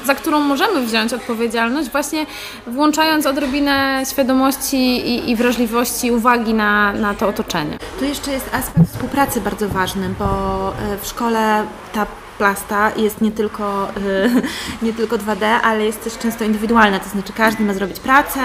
za 0.05 0.15
którą 0.15 0.41
możemy 0.41 0.87
wziąć 0.87 1.13
odpowiedzialność, 1.13 1.91
właśnie 1.91 2.27
włączając 2.67 3.27
odrobinę 3.27 4.03
świadomości 4.11 4.77
i, 4.77 5.31
i 5.31 5.37
wrażliwości, 5.37 6.13
uwagi 6.13 6.55
na, 6.55 6.93
na 6.93 7.15
to 7.15 7.29
otoczenie. 7.29 7.79
Tu 7.99 8.05
jeszcze 8.05 8.33
jest 8.33 8.55
aspekt 8.55 8.91
współpracy 8.93 9.41
bardzo 9.41 9.69
ważny, 9.69 10.09
bo 10.19 10.25
e, 10.69 10.99
w 11.03 11.07
szkole 11.07 11.65
ta 11.93 12.07
plasta 12.41 12.91
jest 12.97 13.21
nie 13.21 13.31
tylko, 13.31 13.89
nie 14.83 14.93
tylko 14.93 15.17
2D, 15.17 15.45
ale 15.63 15.85
jest 15.85 16.05
też 16.05 16.19
często 16.19 16.45
indywidualna, 16.45 16.99
to 16.99 17.09
znaczy 17.09 17.33
każdy 17.33 17.65
ma 17.65 17.75
zrobić 17.75 18.01
pracę, 18.01 18.41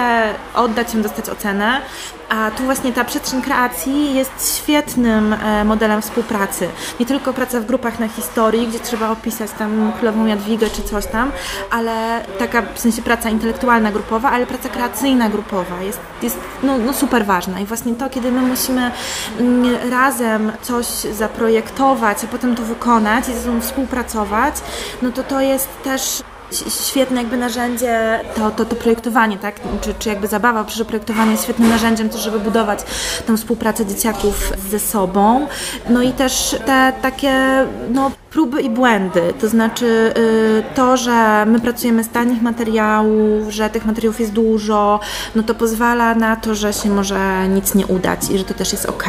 oddać 0.54 0.94
ją, 0.94 1.02
dostać 1.02 1.28
ocenę, 1.28 1.80
a 2.28 2.50
tu 2.50 2.64
właśnie 2.64 2.92
ta 2.92 3.04
przestrzeń 3.04 3.42
kreacji 3.42 4.14
jest 4.14 4.56
świetnym 4.56 5.32
e, 5.32 5.64
modelem 5.64 6.02
współpracy. 6.02 6.68
Nie 7.00 7.06
tylko 7.06 7.32
praca 7.32 7.60
w 7.60 7.66
grupach 7.66 7.98
na 7.98 8.08
historii, 8.08 8.66
gdzie 8.68 8.78
trzeba 8.78 9.10
opisać 9.10 9.50
tam 9.50 9.92
królową 9.98 10.26
Jadwigę 10.26 10.70
czy 10.70 10.82
coś 10.82 11.06
tam, 11.06 11.32
ale 11.70 12.24
taka 12.38 12.62
w 12.74 12.78
sensie 12.78 13.02
praca 13.02 13.30
intelektualna 13.30 13.92
grupowa, 13.92 14.30
ale 14.30 14.46
praca 14.46 14.68
kreacyjna 14.68 15.28
grupowa 15.28 15.82
jest, 15.82 16.00
jest 16.22 16.38
no, 16.62 16.78
no 16.78 16.92
super 16.92 17.26
ważna. 17.26 17.60
I 17.60 17.64
właśnie 17.64 17.94
to, 17.94 18.10
kiedy 18.10 18.32
my 18.32 18.40
musimy 18.40 18.90
mm, 19.38 19.90
razem 19.90 20.52
coś 20.62 20.86
zaprojektować, 21.12 22.24
a 22.24 22.26
potem 22.26 22.56
to 22.56 22.62
wykonać 22.62 23.28
i 23.28 23.32
ze 23.32 23.40
sobą 23.40 23.60
współpracować, 23.86 24.54
no 25.02 25.12
to 25.12 25.22
to 25.22 25.40
jest 25.40 25.68
też 25.84 26.22
świetne 26.86 27.20
jakby 27.20 27.36
narzędzie, 27.36 28.20
to, 28.36 28.50
to, 28.50 28.64
to 28.64 28.76
projektowanie, 28.76 29.38
tak? 29.38 29.60
Czy, 29.80 29.94
czy 29.98 30.08
jakby 30.08 30.26
zabawa 30.26 30.64
przy 30.64 30.84
projektowaniu 30.84 31.30
jest 31.30 31.44
świetnym 31.44 31.68
narzędziem 31.68 32.08
to, 32.08 32.18
żeby 32.18 32.40
budować 32.40 32.78
tę 33.26 33.36
współpracę 33.36 33.86
dzieciaków 33.86 34.52
ze 34.70 34.78
sobą. 34.78 35.46
No 35.88 36.02
i 36.02 36.12
też 36.12 36.56
te 36.66 36.92
takie, 37.02 37.66
no 37.90 38.10
próby 38.36 38.62
i 38.62 38.70
błędy, 38.70 39.34
to 39.40 39.48
znaczy 39.48 39.86
y, 39.86 40.74
to, 40.74 40.96
że 40.96 41.46
my 41.46 41.60
pracujemy 41.60 42.04
z 42.04 42.08
tanich 42.08 42.42
materiałów, 42.42 43.50
że 43.50 43.70
tych 43.70 43.86
materiałów 43.86 44.20
jest 44.20 44.32
dużo, 44.32 45.00
no 45.34 45.42
to 45.42 45.54
pozwala 45.54 46.14
na 46.14 46.36
to, 46.36 46.54
że 46.54 46.72
się 46.72 46.90
może 46.90 47.48
nic 47.48 47.74
nie 47.74 47.86
udać 47.86 48.30
i 48.30 48.38
że 48.38 48.44
to 48.44 48.54
też 48.54 48.72
jest 48.72 48.86
ok. 48.86 49.04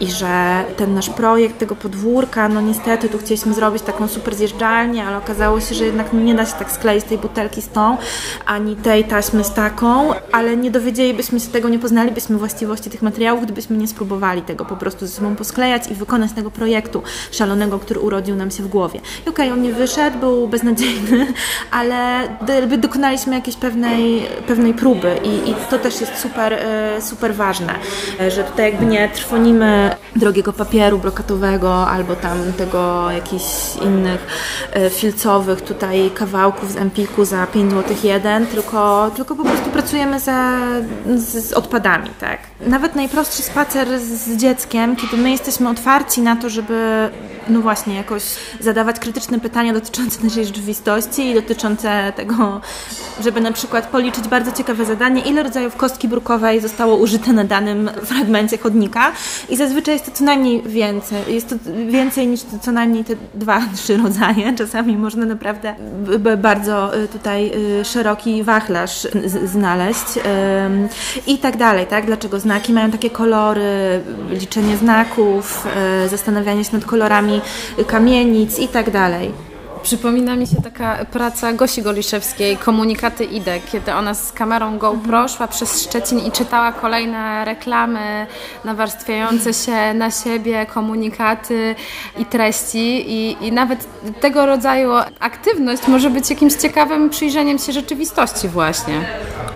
I 0.00 0.06
że 0.06 0.64
ten 0.76 0.94
nasz 0.94 1.10
projekt 1.10 1.58
tego 1.58 1.76
podwórka, 1.76 2.48
no 2.48 2.60
niestety 2.60 3.08
tu 3.08 3.18
chcieliśmy 3.18 3.54
zrobić 3.54 3.82
taką 3.82 4.08
super 4.08 4.34
zjeżdżalnię, 4.34 5.04
ale 5.04 5.18
okazało 5.18 5.60
się, 5.60 5.74
że 5.74 5.84
jednak 5.84 6.12
nie 6.12 6.34
da 6.34 6.46
się 6.46 6.54
tak 6.58 6.72
skleić 6.72 7.04
tej 7.04 7.18
butelki 7.18 7.62
z 7.62 7.68
tą, 7.68 7.96
ani 8.46 8.76
tej 8.76 9.04
taśmy 9.04 9.44
z 9.44 9.54
taką, 9.54 10.10
ale 10.32 10.56
nie 10.56 10.70
dowiedzielibyśmy 10.70 11.40
się 11.40 11.48
tego, 11.48 11.68
nie 11.68 11.78
poznalibyśmy 11.78 12.36
właściwości 12.36 12.90
tych 12.90 13.02
materiałów, 13.02 13.44
gdybyśmy 13.44 13.76
nie 13.76 13.88
spróbowali 13.88 14.42
tego 14.42 14.64
po 14.64 14.76
prostu 14.76 15.06
ze 15.06 15.12
sobą 15.12 15.36
posklejać 15.36 15.90
i 15.90 15.94
wykonać 15.94 16.32
tego 16.32 16.50
projektu 16.50 17.02
szalonego, 17.30 17.78
który 17.78 18.00
urodził 18.00 18.36
nam 18.36 18.50
się 18.55 18.55
w 18.62 18.68
głowie. 18.68 19.00
I 19.26 19.28
okej, 19.28 19.46
okay, 19.46 19.52
on 19.52 19.62
nie 19.62 19.72
wyszedł, 19.72 20.18
był 20.18 20.48
beznadziejny, 20.48 21.26
ale 21.70 22.28
dokonaliśmy 22.78 23.34
jakiejś 23.34 23.56
pewnej, 23.56 24.26
pewnej 24.46 24.74
próby 24.74 25.18
i, 25.24 25.50
i 25.50 25.54
to 25.70 25.78
też 25.78 26.00
jest 26.00 26.18
super, 26.18 26.52
e, 26.52 27.02
super 27.02 27.34
ważne, 27.34 27.74
e, 28.20 28.30
że 28.30 28.44
tutaj 28.44 28.72
jakby 28.72 28.86
nie 28.86 29.08
trwonimy 29.08 29.90
drogiego 30.16 30.52
papieru 30.52 30.98
brokatowego 30.98 31.88
albo 31.88 32.16
tam 32.16 32.52
tego 32.52 33.10
jakichś 33.10 33.76
innych 33.82 34.26
e, 34.72 34.90
filcowych 34.90 35.60
tutaj 35.60 36.10
kawałków 36.14 36.72
z 36.72 36.76
Empiku 36.76 37.24
za 37.24 37.46
5 37.46 37.72
zł 37.72 37.96
jeden, 38.04 38.46
tylko, 38.46 39.10
tylko 39.16 39.36
po 39.36 39.44
prostu 39.44 39.70
pracujemy 39.70 40.20
za, 40.20 40.58
z, 41.16 41.48
z 41.48 41.52
odpadami, 41.52 42.10
tak. 42.20 42.38
Nawet 42.60 42.96
najprostszy 42.96 43.42
spacer 43.42 44.00
z 44.00 44.36
dzieckiem, 44.36 44.96
kiedy 44.96 45.16
my 45.16 45.30
jesteśmy 45.30 45.68
otwarci 45.68 46.20
na 46.20 46.36
to, 46.36 46.50
żeby 46.50 47.10
no 47.48 47.60
właśnie 47.60 47.94
jakoś 47.94 48.22
zadawać 48.60 48.98
krytyczne 48.98 49.40
pytania 49.40 49.72
dotyczące 49.72 50.24
naszej 50.24 50.46
rzeczywistości 50.46 51.30
i 51.30 51.34
dotyczące 51.34 52.12
tego, 52.16 52.60
żeby 53.24 53.40
na 53.40 53.52
przykład 53.52 53.86
policzyć 53.86 54.28
bardzo 54.28 54.52
ciekawe 54.52 54.84
zadanie, 54.84 55.22
ile 55.22 55.42
rodzajów 55.42 55.76
kostki 55.76 56.08
brukowej 56.08 56.60
zostało 56.60 56.96
użyte 56.96 57.32
na 57.32 57.44
danym 57.44 57.90
fragmencie 58.04 58.58
chodnika. 58.58 59.12
I 59.48 59.56
zazwyczaj 59.56 59.94
jest 59.94 60.06
to 60.06 60.10
co 60.12 60.24
najmniej 60.24 60.62
więcej, 60.62 61.34
jest 61.34 61.48
to 61.48 61.56
więcej 61.86 62.26
niż 62.26 62.40
co 62.62 62.72
najmniej 62.72 63.04
te 63.04 63.14
dwa, 63.34 63.62
trzy 63.76 63.96
rodzaje, 63.96 64.54
czasami 64.56 64.96
można 64.96 65.26
naprawdę 65.26 65.74
bardzo 66.38 66.96
y, 66.96 67.08
tutaj 67.08 67.52
y, 67.80 67.84
szeroki 67.84 68.42
wachlarz 68.42 69.06
znaleźć 69.44 70.06
i 71.26 71.38
tak 71.38 71.56
dalej, 71.56 71.86
tak? 71.86 72.06
Dlaczego 72.06 72.40
znaki 72.40 72.72
mają 72.72 72.90
takie 72.90 73.10
kolory, 73.10 74.00
liczenie 74.30 74.76
znaków, 74.76 75.66
y, 76.04 76.08
zastanawianie 76.08 76.64
się 76.64 76.70
nad 76.72 76.84
kolorami 76.84 77.40
kamienic 78.26 78.58
i 78.58 78.68
tak 78.68 78.90
dalej. 78.90 79.32
Przypomina 79.82 80.36
mi 80.36 80.46
się 80.46 80.62
taka 80.62 81.04
praca 81.04 81.52
Gosi 81.52 81.82
Goliszewskiej, 81.82 82.56
Komunikaty 82.56 83.24
IDE, 83.24 83.60
kiedy 83.72 83.94
ona 83.94 84.14
z 84.14 84.32
kamerą 84.32 84.78
GoPro 84.78 85.28
szła 85.28 85.48
przez 85.48 85.82
Szczecin 85.82 86.18
i 86.18 86.32
czytała 86.32 86.72
kolejne 86.72 87.44
reklamy 87.44 88.26
nawarstwiające 88.64 89.54
się 89.54 89.94
na 89.94 90.10
siebie, 90.10 90.66
komunikaty 90.66 91.74
i 92.18 92.24
treści 92.24 93.12
i, 93.12 93.36
i 93.46 93.52
nawet 93.52 93.86
tego 94.20 94.46
rodzaju 94.46 94.90
aktywność 95.20 95.88
może 95.88 96.10
być 96.10 96.30
jakimś 96.30 96.54
ciekawym 96.54 97.10
przyjrzeniem 97.10 97.58
się 97.58 97.72
rzeczywistości 97.72 98.48
właśnie. 98.48 99.00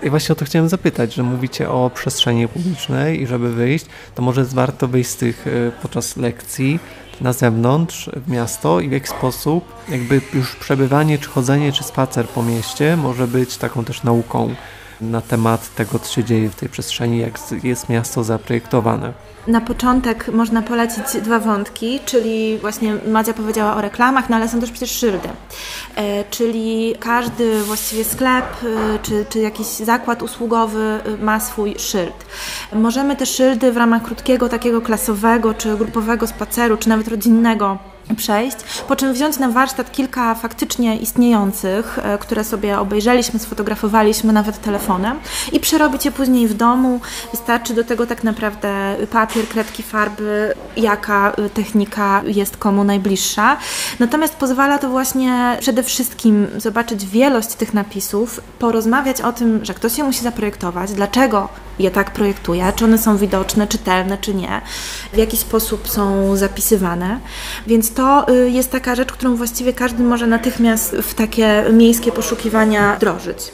I 0.03 0.09
właśnie 0.09 0.33
o 0.33 0.35
to 0.35 0.45
chciałem 0.45 0.69
zapytać, 0.69 1.13
że 1.13 1.23
mówicie 1.23 1.69
o 1.69 1.91
przestrzeni 1.93 2.47
publicznej 2.47 3.21
i 3.21 3.27
żeby 3.27 3.53
wyjść, 3.53 3.85
to 4.15 4.21
może 4.21 4.43
warto 4.43 4.87
wyjść 4.87 5.09
z 5.09 5.15
tych 5.15 5.47
e, 5.47 5.71
podczas 5.81 6.17
lekcji, 6.17 6.79
na 7.21 7.33
zewnątrz, 7.33 8.09
w 8.15 8.31
miasto 8.31 8.79
i 8.79 8.89
w 8.89 8.91
jaki 8.91 9.07
sposób 9.07 9.73
jakby 9.89 10.21
już 10.33 10.55
przebywanie, 10.55 11.19
czy 11.19 11.29
chodzenie, 11.29 11.71
czy 11.71 11.83
spacer 11.83 12.27
po 12.27 12.43
mieście 12.43 12.97
może 12.97 13.27
być 13.27 13.57
taką 13.57 13.85
też 13.85 14.03
nauką 14.03 14.55
na 15.01 15.21
temat 15.21 15.75
tego, 15.75 15.99
co 15.99 16.13
się 16.13 16.23
dzieje 16.23 16.49
w 16.49 16.55
tej 16.55 16.69
przestrzeni, 16.69 17.17
jak 17.17 17.39
jest 17.63 17.89
miasto 17.89 18.23
zaprojektowane. 18.23 19.13
Na 19.47 19.61
początek 19.61 20.27
można 20.33 20.61
polecić 20.61 21.03
dwa 21.21 21.39
wątki, 21.39 21.99
czyli 22.05 22.57
właśnie 22.57 22.95
Madzia 23.07 23.33
powiedziała 23.33 23.75
o 23.75 23.81
reklamach, 23.81 24.29
no 24.29 24.35
ale 24.35 24.49
są 24.49 24.59
też 24.59 24.71
przecież 24.71 24.91
szyldy. 24.91 25.29
E, 25.95 26.23
czyli 26.23 26.95
każdy 26.99 27.63
właściwie 27.63 28.03
sklep 28.03 28.45
e, 28.63 28.99
czy, 28.99 29.25
czy 29.29 29.39
jakiś 29.39 29.67
zakład 29.67 30.23
usługowy 30.23 30.79
e, 30.79 31.23
ma 31.23 31.39
swój 31.39 31.75
szyld. 31.79 32.25
Możemy 32.73 33.15
te 33.15 33.25
szyldy 33.25 33.71
w 33.71 33.77
ramach 33.77 34.03
krótkiego, 34.03 34.49
takiego 34.49 34.81
klasowego 34.81 35.53
czy 35.53 35.77
grupowego 35.77 36.27
spaceru, 36.27 36.77
czy 36.77 36.89
nawet 36.89 37.07
rodzinnego 37.07 37.77
przejść, 38.15 38.57
po 38.87 38.95
czym 38.95 39.13
wziąć 39.13 39.39
na 39.39 39.49
warsztat 39.49 39.91
kilka 39.91 40.35
faktycznie 40.35 40.97
istniejących, 40.97 41.99
e, 41.99 42.17
które 42.17 42.43
sobie 42.43 42.79
obejrzeliśmy, 42.79 43.39
sfotografowaliśmy 43.39 44.33
nawet 44.33 44.61
telefonem 44.61 45.19
i 45.51 45.59
przerobić 45.59 46.05
je 46.05 46.11
później 46.11 46.47
w 46.47 46.53
domu. 46.53 46.99
Wystarczy 47.31 47.73
do 47.73 47.83
tego 47.83 48.05
tak 48.05 48.23
naprawdę 48.23 48.95
papier, 49.11 49.47
kredki, 49.47 49.83
farby, 49.83 50.53
jaka 50.77 51.31
e, 51.31 51.49
technika 51.49 52.21
jest 52.25 52.57
komu 52.57 52.83
najbliższa. 52.83 53.57
Natomiast 53.99 54.35
pozwala 54.35 54.77
to 54.77 54.89
właśnie 54.89 55.57
przede 55.59 55.83
wszystkim 55.83 56.47
zobaczyć 56.57 57.05
wielość 57.05 57.47
tych 57.47 57.73
napisów, 57.73 58.41
porozmawiać 58.59 59.21
o 59.21 59.33
tym, 59.33 59.65
że 59.65 59.73
ktoś 59.73 59.97
je 59.97 60.03
musi 60.03 60.21
zaprojektować, 60.21 60.93
dlaczego 60.93 61.49
je 61.79 61.91
tak 61.91 62.11
projektuje, 62.11 62.73
czy 62.75 62.85
one 62.85 62.97
są 62.97 63.17
widoczne, 63.17 63.67
czytelne, 63.67 64.17
czy 64.17 64.33
nie, 64.33 64.61
w 65.13 65.17
jaki 65.17 65.37
sposób 65.37 65.89
są 65.89 66.35
zapisywane. 66.35 67.19
Więc 67.67 67.93
to 67.93 68.00
y, 68.29 68.49
jest 68.49 68.71
taka 68.71 68.95
rzecz, 68.95 69.11
którą 69.11 69.35
właściwie 69.35 69.73
każdy 69.73 70.03
może 70.03 70.27
natychmiast 70.27 70.91
w 70.95 71.13
takie 71.13 71.63
miejskie 71.73 72.11
poszukiwania 72.11 72.95
wdrożyć. 72.95 73.51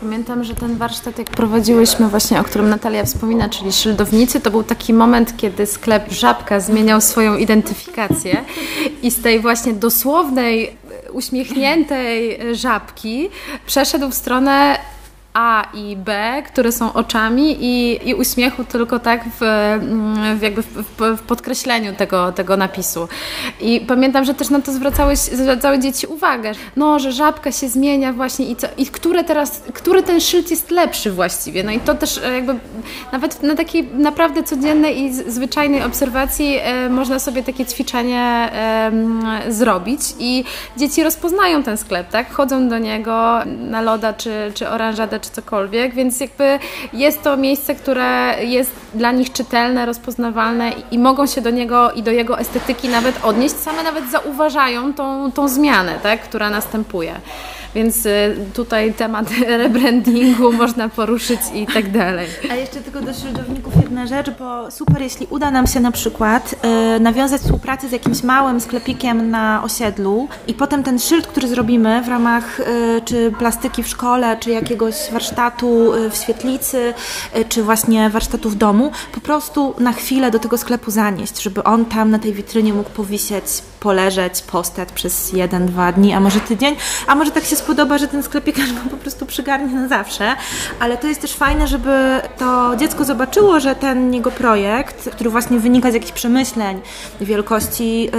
Pamiętam, 0.00 0.44
że 0.44 0.54
ten 0.54 0.76
warsztat, 0.76 1.18
jak 1.18 1.30
prowadziłyśmy 1.30 2.08
właśnie, 2.08 2.40
o 2.40 2.44
którym 2.44 2.68
Natalia 2.68 3.04
wspomina, 3.04 3.48
czyli 3.48 3.72
szyldownicy, 3.72 4.40
to 4.40 4.50
był 4.50 4.62
taki 4.62 4.94
moment, 4.94 5.36
kiedy 5.36 5.66
sklep 5.66 6.12
Żabka 6.12 6.60
zmieniał 6.60 7.00
swoją 7.00 7.36
identyfikację 7.36 8.44
i 9.02 9.10
z 9.10 9.22
tej 9.22 9.40
właśnie 9.40 9.72
dosłownej, 9.72 10.76
uśmiechniętej 11.12 12.38
żabki 12.54 13.30
przeszedł 13.66 14.10
w 14.10 14.14
stronę 14.14 14.78
a 15.34 15.66
i 15.74 15.96
B, 15.96 16.42
które 16.46 16.72
są 16.72 16.92
oczami 16.92 17.56
i, 17.60 18.08
i 18.08 18.14
uśmiechu 18.14 18.64
tylko 18.64 18.98
tak 18.98 19.24
w, 19.40 19.42
mm, 19.42 20.38
w 20.38 20.42
jakby 20.42 20.62
w, 20.62 20.84
w, 20.98 21.22
podkreśleniu 21.22 21.94
tego, 21.94 22.32
tego 22.32 22.56
napisu. 22.56 23.08
I 23.60 23.80
pamiętam, 23.88 24.24
że 24.24 24.34
też 24.34 24.50
na 24.50 24.60
to 24.60 24.72
zwracały, 24.72 25.16
zwracały 25.16 25.78
dzieci 25.78 26.06
uwagę, 26.06 26.52
no, 26.76 26.98
że 26.98 27.12
żabka 27.12 27.52
się 27.52 27.68
zmienia 27.68 28.12
właśnie 28.12 28.46
i, 28.46 28.56
co, 28.56 28.66
i 28.76 28.86
które 28.86 29.24
teraz, 29.24 29.62
który 29.74 30.02
ten 30.02 30.20
szyld 30.20 30.50
jest 30.50 30.70
lepszy 30.70 31.10
właściwie. 31.10 31.64
No 31.64 31.70
i 31.70 31.80
to 31.80 31.94
też 31.94 32.18
e, 32.18 32.34
jakby 32.34 32.54
nawet 33.12 33.42
na 33.42 33.54
takiej 33.54 33.84
naprawdę 33.84 34.42
codziennej 34.42 35.00
i 35.00 35.12
zwyczajnej 35.12 35.82
obserwacji 35.82 36.58
e, 36.62 36.88
można 36.88 37.18
sobie 37.18 37.42
takie 37.42 37.66
ćwiczenie 37.66 38.50
zrobić 39.48 40.00
i 40.18 40.44
dzieci 40.76 41.02
rozpoznają 41.02 41.62
ten 41.62 41.76
sklep, 41.76 42.10
tak? 42.10 42.32
Chodzą 42.32 42.68
do 42.68 42.78
niego 42.78 43.38
na 43.46 43.80
loda 43.80 44.12
czy, 44.12 44.52
czy 44.54 44.68
oranżadę 44.68 45.19
czy 45.20 45.30
cokolwiek, 45.30 45.94
więc 45.94 46.20
jakby 46.20 46.58
jest 46.92 47.22
to 47.22 47.36
miejsce, 47.36 47.74
które 47.74 48.36
jest 48.44 48.72
dla 48.94 49.12
nich 49.12 49.32
czytelne, 49.32 49.86
rozpoznawalne 49.86 50.72
i 50.90 50.98
mogą 50.98 51.26
się 51.26 51.40
do 51.40 51.50
niego 51.50 51.92
i 51.92 52.02
do 52.02 52.10
jego 52.10 52.38
estetyki 52.38 52.88
nawet 52.88 53.24
odnieść, 53.24 53.54
same 53.56 53.82
nawet 53.82 54.10
zauważają 54.10 54.94
tą, 54.94 55.32
tą 55.32 55.48
zmianę, 55.48 55.98
tak, 56.02 56.20
która 56.20 56.50
następuje. 56.50 57.20
Więc 57.74 58.06
y, 58.06 58.36
tutaj 58.54 58.94
temat 58.94 59.30
rebrandingu 59.64 60.52
można 60.52 60.88
poruszyć 60.88 61.40
i 61.54 61.66
tak 61.66 61.90
dalej. 61.90 62.28
A 62.50 62.54
jeszcze 62.54 62.80
tylko 62.80 63.00
do 63.00 63.12
środowików 63.14 63.76
jedna 63.82 64.06
rzecz, 64.06 64.30
bo 64.38 64.70
super, 64.70 65.02
jeśli 65.02 65.26
uda 65.30 65.50
nam 65.50 65.66
się 65.66 65.80
na 65.80 65.92
przykład 65.92 66.54
y, 66.96 67.00
nawiązać 67.00 67.42
współpracę 67.42 67.88
z 67.88 67.92
jakimś 67.92 68.22
małym 68.22 68.60
sklepikiem 68.60 69.30
na 69.30 69.62
osiedlu 69.64 70.28
i 70.46 70.54
potem 70.54 70.82
ten 70.82 70.98
szyld, 70.98 71.26
który 71.26 71.48
zrobimy 71.48 72.02
w 72.02 72.08
ramach 72.08 72.60
y, 72.60 72.64
czy 73.04 73.32
plastyki 73.38 73.82
w 73.82 73.88
szkole, 73.88 74.36
czy 74.40 74.50
jakiegoś 74.50 74.94
warsztatu 75.12 75.92
w 76.10 76.16
świetlicy, 76.16 76.94
czy 77.48 77.62
właśnie 77.62 78.10
warsztatu 78.10 78.50
w 78.50 78.54
domu, 78.54 78.92
po 79.12 79.20
prostu 79.20 79.74
na 79.78 79.92
chwilę 79.92 80.30
do 80.30 80.38
tego 80.38 80.58
sklepu 80.58 80.90
zanieść, 80.90 81.42
żeby 81.42 81.64
on 81.64 81.84
tam 81.84 82.10
na 82.10 82.18
tej 82.18 82.32
witrynie 82.32 82.72
mógł 82.72 82.90
powisieć, 82.90 83.44
poleżeć, 83.80 84.42
postać 84.42 84.92
przez 84.92 85.32
jeden, 85.32 85.66
dwa 85.66 85.92
dni, 85.92 86.12
a 86.12 86.20
może 86.20 86.40
tydzień, 86.40 86.76
a 87.06 87.14
może 87.14 87.30
tak 87.30 87.44
się 87.44 87.56
spodoba, 87.56 87.98
że 87.98 88.08
ten 88.08 88.22
sklepikarz 88.22 88.72
go 88.72 88.90
po 88.90 88.96
prostu 88.96 89.26
przygarnie 89.26 89.74
na 89.74 89.88
zawsze, 89.88 90.36
ale 90.80 90.96
to 90.96 91.06
jest 91.06 91.20
też 91.20 91.32
fajne, 91.32 91.66
żeby 91.66 91.90
to 92.38 92.76
dziecko 92.76 93.04
zobaczyło, 93.04 93.60
że 93.60 93.74
ten 93.74 94.14
jego 94.14 94.30
projekt, 94.30 95.10
który 95.10 95.30
właśnie 95.30 95.58
wynika 95.58 95.90
z 95.90 95.94
jakichś 95.94 96.12
przemyśleń, 96.12 96.80
wielkości 97.20 98.10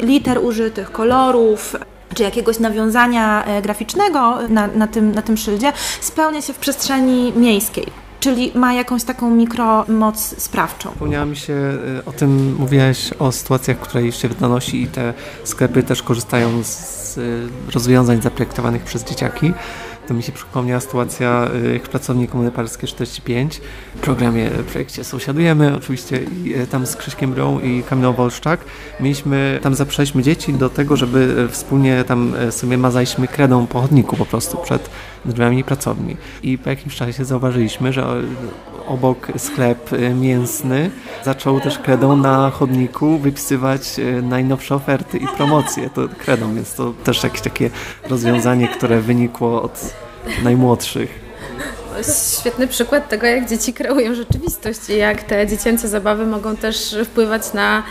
y, 0.00 0.06
liter 0.06 0.38
użytych, 0.44 0.92
kolorów, 0.92 1.76
czy 2.14 2.22
jakiegoś 2.22 2.58
nawiązania 2.58 3.44
e, 3.44 3.62
graficznego 3.62 4.38
na, 4.48 4.66
na, 4.66 4.86
tym, 4.86 5.12
na 5.12 5.22
tym 5.22 5.36
szyldzie, 5.36 5.72
spełnia 6.00 6.42
się 6.42 6.52
w 6.52 6.58
przestrzeni 6.58 7.32
miejskiej 7.36 8.03
czyli 8.24 8.52
ma 8.54 8.72
jakąś 8.72 9.04
taką 9.04 9.30
mikromoc 9.30 10.34
sprawczą. 10.38 10.90
Wspomniała 10.90 11.26
mi 11.26 11.36
się 11.36 11.52
y, 11.52 12.04
o 12.04 12.12
tym, 12.12 12.56
mówiłaś 12.58 13.12
o 13.18 13.32
sytuacjach, 13.32 13.78
które 13.78 14.12
się 14.12 14.28
nanosi 14.40 14.82
i 14.82 14.86
te 14.86 15.14
sklepy 15.44 15.82
też 15.82 16.02
korzystają 16.02 16.64
z 16.64 17.18
rozwiązań 17.74 18.22
zaprojektowanych 18.22 18.82
przez 18.82 19.04
dzieciaki. 19.04 19.52
To 20.08 20.14
mi 20.14 20.22
się 20.22 20.32
przypomniała 20.32 20.80
sytuacja 20.80 21.48
y, 21.74 21.80
w 21.84 21.88
pracowni 21.88 22.28
Komuny 22.28 22.50
Parskie 22.50 22.86
45, 22.86 23.60
w 23.94 24.00
programie, 24.00 24.50
w 24.50 24.64
projekcie 24.64 25.04
Sąsiadujemy 25.04 25.76
oczywiście 25.76 26.16
y, 26.46 26.66
tam 26.70 26.86
z 26.86 26.96
Krzyśkiem 26.96 27.32
Brą 27.32 27.60
i 27.60 27.82
Kamilą 27.82 28.12
Wolszczak. 28.12 28.60
Mieliśmy, 29.00 29.58
tam 29.62 29.74
zapraszaliśmy 29.74 30.22
dzieci 30.22 30.52
do 30.52 30.70
tego, 30.70 30.96
żeby 30.96 31.48
wspólnie 31.50 32.04
tam 32.04 32.32
sobie 32.50 32.78
mazaliśmy 32.78 33.28
kredą 33.28 33.66
po 33.66 33.80
chodniku 33.80 34.16
po 34.16 34.26
prostu 34.26 34.56
przed 34.56 34.90
drzwiami 35.26 35.64
pracowni. 35.64 36.16
I 36.42 36.58
po 36.58 36.70
jakimś 36.70 36.96
czasie 36.96 37.24
zauważyliśmy, 37.24 37.92
że 37.92 38.22
obok 38.86 39.28
sklep 39.36 39.92
y, 39.92 40.14
mięsny 40.14 40.90
zaczął 41.24 41.60
też 41.60 41.78
kredą 41.78 42.16
na 42.16 42.50
chodniku 42.50 43.18
wypisywać 43.18 43.98
y, 43.98 44.22
najnowsze 44.22 44.74
oferty 44.74 45.18
i 45.18 45.26
promocje 45.36 45.90
to 45.90 46.08
kredą, 46.18 46.54
więc 46.54 46.74
to 46.74 46.92
też 47.04 47.24
jakieś 47.24 47.40
takie 47.40 47.70
rozwiązanie, 48.08 48.68
które 48.68 49.00
wynikło 49.00 49.62
od 49.62 49.94
najmłodszych. 50.42 51.24
To 51.92 51.98
jest 51.98 52.40
świetny 52.40 52.66
przykład 52.66 53.08
tego, 53.08 53.26
jak 53.26 53.48
dzieci 53.48 53.72
kreują 53.72 54.14
rzeczywistość 54.14 54.80
i 54.88 54.96
jak 54.96 55.22
te 55.22 55.46
dziecięce 55.46 55.88
zabawy 55.88 56.26
mogą 56.26 56.56
też 56.56 56.96
wpływać 57.04 57.52
na 57.52 57.82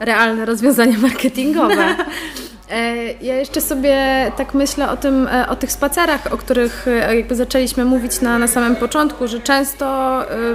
realne 0.00 0.44
rozwiązania 0.44 0.98
marketingowe. 0.98 1.96
E, 2.72 3.12
ja 3.20 3.36
jeszcze 3.36 3.60
sobie 3.60 3.96
tak 4.36 4.54
myślę 4.54 4.90
o 4.90 4.96
tym, 4.96 5.28
e, 5.28 5.48
o 5.48 5.56
tych 5.56 5.72
spacerach, 5.72 6.32
o 6.32 6.36
których 6.36 6.88
e, 6.88 7.16
jakby 7.16 7.34
zaczęliśmy 7.34 7.84
mówić 7.84 8.20
na, 8.20 8.38
na 8.38 8.48
samym 8.48 8.76
początku, 8.76 9.28
że 9.28 9.40
często 9.40 10.02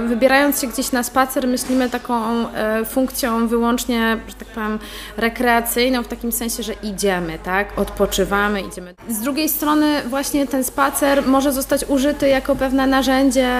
wybierając 0.06 0.60
się 0.60 0.66
gdzieś 0.66 0.92
na 0.92 1.02
spacer 1.02 1.48
myślimy 1.48 1.90
taką 1.90 2.46
funkcją 2.86 3.48
wyłącznie, 3.48 4.16
że 4.28 4.34
tak 4.34 4.48
powiem, 4.48 4.78
rekreacyjną, 5.16 6.02
w 6.02 6.08
takim 6.08 6.32
sensie, 6.32 6.62
że 6.62 6.72
idziemy, 6.72 7.38
tak, 7.38 7.78
odpoczywamy, 7.78 8.62
idziemy. 8.62 8.94
Z 9.08 9.20
drugiej 9.20 9.48
strony 9.48 10.02
właśnie 10.06 10.46
ten 10.46 10.64
spacer 10.64 11.26
może 11.26 11.52
zostać 11.52 11.84
użyty 11.88 12.28
jako 12.28 12.56
pewne 12.56 12.86
narzędzie 12.86 13.50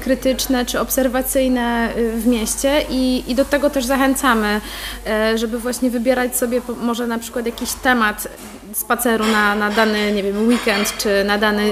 krytyczne 0.00 0.66
czy 0.66 0.80
obserwacyjne 0.80 1.88
w 2.16 2.26
mieście 2.26 2.82
i, 2.90 3.24
i 3.30 3.34
do 3.34 3.44
tego 3.44 3.70
też 3.70 3.84
zachęcamy, 3.84 4.60
żeby 5.34 5.58
właśnie 5.58 5.90
wybierać 5.90 6.36
sobie 6.36 6.60
może 6.82 7.06
na 7.06 7.18
przykład 7.18 7.46
jakiś 7.46 7.72
temat, 7.72 8.03
temat 8.04 8.28
spaceru 8.72 9.24
na, 9.24 9.54
na 9.54 9.70
dany, 9.70 10.12
nie 10.12 10.22
wiem, 10.22 10.48
weekend, 10.48 10.96
czy 10.98 11.24
na 11.24 11.38
dane, 11.38 11.62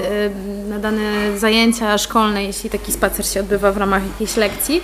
na 0.68 0.78
dane 0.78 1.38
zajęcia 1.38 1.98
szkolne, 1.98 2.44
jeśli 2.44 2.70
taki 2.70 2.92
spacer 2.92 3.26
się 3.26 3.40
odbywa 3.40 3.72
w 3.72 3.76
ramach 3.76 4.02
jakiejś 4.12 4.36
lekcji 4.36 4.82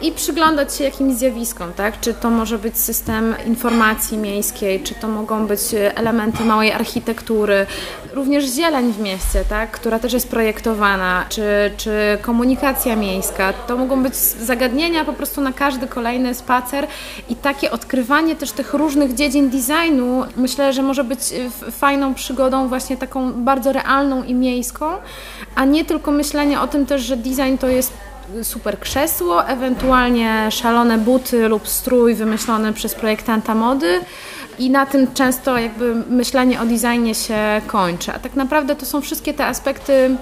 i 0.00 0.12
przyglądać 0.12 0.74
się 0.74 0.84
jakimś 0.84 1.14
zjawiskom, 1.14 1.72
tak? 1.72 2.00
Czy 2.00 2.14
to 2.14 2.30
może 2.30 2.58
być 2.58 2.78
system 2.78 3.34
informacji 3.46 4.18
miejskiej, 4.18 4.80
czy 4.82 4.94
to 4.94 5.08
mogą 5.08 5.46
być 5.46 5.60
elementy 5.94 6.44
małej 6.44 6.72
architektury, 6.72 7.66
również 8.12 8.44
zieleń 8.44 8.92
w 8.92 9.00
mieście, 9.00 9.44
tak? 9.48 9.70
Która 9.70 9.98
też 9.98 10.12
jest 10.12 10.28
projektowana, 10.28 11.24
czy, 11.28 11.70
czy 11.76 12.18
komunikacja 12.22 12.96
miejska. 12.96 13.52
To 13.52 13.76
mogą 13.76 14.02
być 14.02 14.14
zagadnienia 14.16 15.04
po 15.04 15.12
prostu 15.12 15.40
na 15.40 15.52
każdy 15.52 15.86
kolejny 15.86 16.34
spacer 16.34 16.86
i 17.28 17.36
takie 17.36 17.70
odkrywanie 17.70 18.36
też 18.36 18.52
tych 18.52 18.74
różnych 18.74 19.14
dziedzin 19.14 19.50
designu 19.50 20.24
myślę, 20.36 20.72
że 20.72 20.82
może 20.82 21.04
być 21.04 21.20
fajną 21.70 22.14
przygodą 22.14 22.68
właśnie 22.68 22.96
taką 22.96 23.32
bardzo 23.32 23.72
realną 23.72 24.24
i 24.24 24.34
miejską, 24.34 24.86
a 25.54 25.64
nie 25.64 25.84
tylko 25.84 26.10
myślenie 26.10 26.60
o 26.60 26.68
tym 26.68 26.86
też, 26.86 27.02
że 27.02 27.16
design 27.16 27.56
to 27.60 27.68
jest 27.68 27.92
super 28.42 28.78
krzesło, 28.78 29.48
ewentualnie 29.48 30.48
szalone 30.50 30.98
buty 30.98 31.48
lub 31.48 31.68
strój 31.68 32.14
wymyślony 32.14 32.72
przez 32.72 32.94
projektanta 32.94 33.54
mody 33.54 34.00
i 34.58 34.70
na 34.70 34.86
tym 34.86 35.14
często 35.14 35.58
jakby 35.58 35.94
myślenie 35.94 36.60
o 36.60 36.66
designie 36.66 37.14
się 37.14 37.60
kończy. 37.66 38.12
A 38.12 38.18
tak 38.18 38.34
naprawdę 38.34 38.76
to 38.76 38.86
są 38.86 39.00
wszystkie 39.00 39.34
te 39.34 39.46
aspekty 39.46 40.16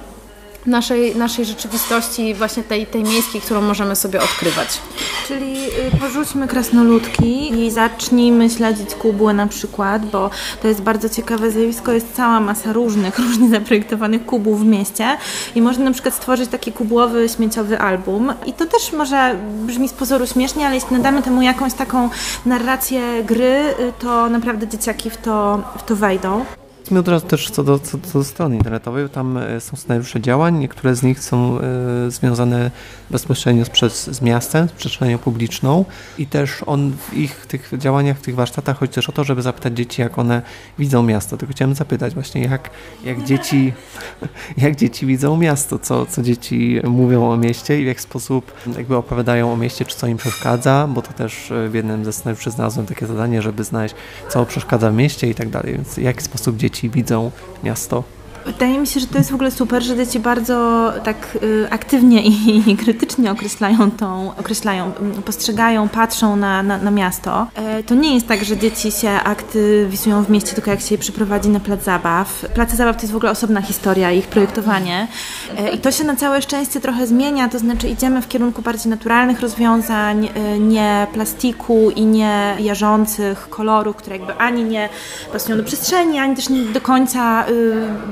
naszej, 0.66 1.16
naszej 1.16 1.44
rzeczywistości, 1.44 2.34
właśnie 2.34 2.62
tej, 2.62 2.86
tej 2.86 3.02
miejskiej, 3.02 3.40
którą 3.40 3.60
możemy 3.60 3.96
sobie 3.96 4.22
odkrywać. 4.22 4.80
Czyli 5.28 5.66
y, 5.66 6.00
porzućmy 6.00 6.48
krasnoludki 6.48 7.64
i 7.64 7.70
zacznijmy 7.70 8.50
śledzić 8.50 8.94
kubły 8.94 9.34
na 9.34 9.46
przykład, 9.46 10.06
bo 10.06 10.30
to 10.62 10.68
jest 10.68 10.82
bardzo 10.82 11.08
ciekawe 11.08 11.50
zjawisko, 11.50 11.92
jest 11.92 12.14
cała 12.14 12.40
masa 12.40 12.72
różnych, 12.72 13.18
różnie 13.28 13.48
zaprojektowanych 13.48 14.26
kubów 14.26 14.60
w 14.60 14.64
mieście 14.64 15.16
i 15.54 15.62
można 15.62 15.84
na 15.84 15.92
przykład 15.92 16.14
stworzyć 16.14 16.50
taki 16.50 16.72
kubłowy, 16.72 17.28
śmieciowy 17.28 17.80
album 17.80 18.32
i 18.46 18.52
to 18.52 18.66
też 18.66 18.92
może 18.92 19.36
brzmi 19.66 19.88
z 19.88 19.92
pozoru 19.92 20.26
śmiesznie, 20.26 20.66
ale 20.66 20.74
jeśli 20.74 20.96
nadamy 20.96 21.22
temu 21.22 21.42
jakąś 21.42 21.74
taką 21.74 22.10
narrację 22.46 23.24
gry, 23.24 23.74
y, 23.80 23.92
to 23.98 24.28
naprawdę 24.28 24.68
dzieciaki 24.68 25.10
w 25.10 25.16
to, 25.16 25.62
w 25.78 25.82
to 25.82 25.96
wejdą. 25.96 26.44
Powiedzmy 26.86 27.00
od 27.00 27.08
razu 27.08 27.26
też 27.26 27.50
co 27.50 27.64
do, 27.64 27.78
co 27.78 27.98
do 27.98 28.24
strony 28.24 28.56
internetowej, 28.56 29.08
tam 29.08 29.36
e, 29.36 29.60
są 29.60 29.76
scenariusze 29.76 30.20
działań, 30.20 30.58
niektóre 30.58 30.96
z 30.96 31.02
nich 31.02 31.20
są 31.20 31.58
e, 31.60 32.10
związane 32.10 32.70
bezpośrednio 33.10 33.64
z, 33.64 34.04
z 34.04 34.22
miastem, 34.22 34.68
z 34.68 34.72
przestrzenią 34.72 35.18
publiczną. 35.18 35.84
I 36.18 36.26
też 36.26 36.62
on 36.66 36.92
w 36.92 37.14
ich 37.14 37.46
tych 37.46 37.72
działaniach, 37.78 38.18
w 38.18 38.22
tych 38.22 38.34
warsztatach 38.34 38.78
chodzi 38.78 38.92
też 38.92 39.08
o 39.08 39.12
to, 39.12 39.24
żeby 39.24 39.42
zapytać 39.42 39.76
dzieci, 39.76 40.02
jak 40.02 40.18
one 40.18 40.42
widzą 40.78 41.02
miasto. 41.02 41.36
Tylko 41.36 41.54
chciałem 41.54 41.74
zapytać 41.74 42.14
właśnie, 42.14 42.42
jak, 42.42 42.70
jak, 43.04 43.24
dzieci, 43.24 43.72
jak 44.56 44.76
dzieci 44.76 45.06
widzą 45.06 45.36
miasto, 45.36 45.78
co, 45.78 46.06
co 46.06 46.22
dzieci 46.22 46.80
mówią 46.84 47.30
o 47.30 47.36
mieście 47.36 47.80
i 47.80 47.84
w 47.84 47.86
jaki 47.86 48.00
sposób 48.00 48.52
jakby 48.76 48.96
opowiadają 48.96 49.52
o 49.52 49.56
mieście, 49.56 49.84
czy 49.84 49.96
co 49.96 50.06
im 50.06 50.16
przeszkadza, 50.16 50.88
bo 50.90 51.02
to 51.02 51.12
też 51.12 51.50
e, 51.50 51.68
w 51.68 51.74
jednym 51.74 52.04
ze 52.04 52.12
scenariuszy 52.12 52.50
znalazłem 52.50 52.86
takie 52.86 53.06
zadanie, 53.06 53.42
żeby 53.42 53.64
znaleźć, 53.64 53.94
co 54.28 54.46
przeszkadza 54.46 54.90
w 54.90 54.94
mieście 54.94 55.30
i 55.30 55.34
tak 55.34 55.48
dalej, 55.48 55.72
więc 55.72 55.94
w 55.94 55.98
jaki 55.98 56.22
sposób 56.22 56.56
dzieci 56.56 56.75
dzieci 56.76 56.90
widzą 56.90 57.30
miasto? 57.64 58.04
Wydaje 58.46 58.78
mi 58.78 58.86
się, 58.86 59.00
że 59.00 59.06
to 59.06 59.18
jest 59.18 59.30
w 59.30 59.34
ogóle 59.34 59.50
super, 59.50 59.82
że 59.82 59.96
dzieci 59.96 60.20
bardzo 60.20 60.92
tak 61.04 61.38
y, 61.42 61.66
aktywnie 61.70 62.22
i, 62.26 62.76
krytycznie 62.76 63.05
określają 63.32 63.90
tą, 63.90 64.32
określają, 64.36 64.92
mm, 65.00 65.22
postrzegają, 65.22 65.88
patrzą 65.88 66.36
na, 66.36 66.62
na, 66.62 66.78
na 66.78 66.90
miasto. 66.90 67.46
E, 67.54 67.82
to 67.82 67.94
nie 67.94 68.14
jest 68.14 68.26
tak, 68.26 68.44
że 68.44 68.56
dzieci 68.56 68.92
się 68.92 69.10
aktywizują 69.10 70.24
w 70.24 70.30
mieście 70.30 70.52
tylko 70.54 70.70
jak 70.70 70.80
się 70.80 70.94
je 70.94 70.98
przyprowadzi 70.98 71.48
na 71.48 71.60
plac 71.60 71.84
zabaw. 71.84 72.46
Place 72.54 72.76
zabaw 72.76 72.96
to 72.96 73.02
jest 73.02 73.12
w 73.12 73.16
ogóle 73.16 73.30
osobna 73.32 73.62
historia, 73.62 74.12
ich 74.12 74.26
projektowanie. 74.26 75.08
E, 75.58 75.70
I 75.70 75.78
to 75.78 75.92
się 75.92 76.04
na 76.04 76.16
całe 76.16 76.42
szczęście 76.42 76.80
trochę 76.80 77.06
zmienia, 77.06 77.48
to 77.48 77.58
znaczy 77.58 77.88
idziemy 77.88 78.22
w 78.22 78.28
kierunku 78.28 78.62
bardziej 78.62 78.90
naturalnych 78.90 79.40
rozwiązań, 79.40 80.28
e, 80.34 80.58
nie 80.58 81.06
plastiku 81.12 81.90
i 81.90 82.04
nie 82.04 82.56
jarzących 82.60 83.48
kolorów, 83.48 83.96
które 83.96 84.16
jakby 84.16 84.34
ani 84.34 84.64
nie 84.64 84.88
pasują 85.32 85.56
do 85.56 85.64
przestrzeni, 85.64 86.18
ani 86.18 86.36
też 86.36 86.48
nie 86.48 86.62
do 86.62 86.80
końca 86.80 87.44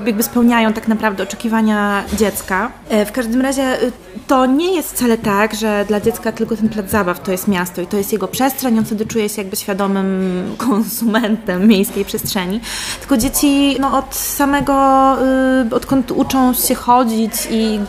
jakby 0.06 0.22
spełniają 0.22 0.72
tak 0.72 0.88
naprawdę 0.88 1.22
oczekiwania 1.22 2.04
dziecka. 2.12 2.70
W 3.06 3.12
każdym 3.12 3.40
razie 3.40 3.78
to 4.26 4.46
nie 4.46 4.74
jest 4.74 4.93
wcale 4.94 5.18
tak, 5.18 5.54
że 5.54 5.84
dla 5.88 6.00
dziecka 6.00 6.32
tylko 6.32 6.56
ten 6.56 6.68
plac 6.68 6.90
zabaw 6.90 7.22
to 7.22 7.32
jest 7.32 7.48
miasto 7.48 7.82
i 7.82 7.86
to 7.86 7.96
jest 7.96 8.12
jego 8.12 8.28
przestrzeń, 8.28 8.78
on 8.78 8.84
wtedy 8.84 9.06
czuje 9.06 9.28
się 9.28 9.42
jakby 9.42 9.56
świadomym 9.56 10.42
konsumentem 10.68 11.68
miejskiej 11.68 12.04
przestrzeni. 12.04 12.60
Tylko 13.00 13.16
dzieci 13.16 13.76
no, 13.80 13.98
od 13.98 14.14
samego, 14.14 15.16
y, 15.70 15.74
odkąd 15.74 16.10
uczą 16.10 16.54
się 16.54 16.74
chodzić 16.74 17.32
i 17.50 17.80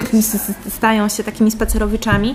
stają 0.76 1.08
się 1.08 1.24
takimi 1.24 1.50
spacerowiczami, 1.50 2.34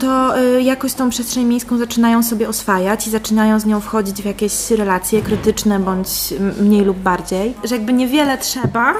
to 0.00 0.38
y, 0.38 0.62
jakoś 0.62 0.94
tą 0.94 1.10
przestrzeń 1.10 1.44
miejską 1.44 1.78
zaczynają 1.78 2.22
sobie 2.22 2.48
oswajać 2.48 3.06
i 3.06 3.10
zaczynają 3.10 3.60
z 3.60 3.66
nią 3.66 3.80
wchodzić 3.80 4.22
w 4.22 4.24
jakieś 4.24 4.70
relacje 4.70 5.22
krytyczne 5.22 5.80
bądź 5.80 6.34
mniej 6.60 6.84
lub 6.84 6.98
bardziej. 6.98 7.54
Że 7.64 7.74
jakby 7.74 7.92
niewiele 7.92 8.38
trzeba, 8.38 8.94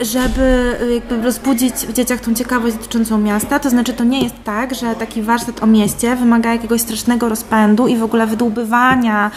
żeby 0.00 0.76
y, 0.82 0.94
jakby 0.94 1.22
rozbudzić 1.22 1.74
w 1.74 1.92
dzieciach 1.92 2.20
tą 2.20 2.34
ciekawość 2.34 2.76
dotyczącą 2.76 3.18
miasta. 3.18 3.58
To 3.58 3.70
znaczy, 3.70 3.79
to 3.84 4.04
nie 4.04 4.22
jest 4.22 4.34
tak, 4.44 4.74
że 4.74 4.94
taki 4.94 5.22
warsztat 5.22 5.62
o 5.62 5.66
mieście 5.66 6.16
wymaga 6.16 6.52
jakiegoś 6.52 6.80
strasznego 6.80 7.28
rozpędu 7.28 7.88
i 7.88 7.96
w 7.96 8.02
ogóle 8.02 8.26
wydłubywania 8.26 9.30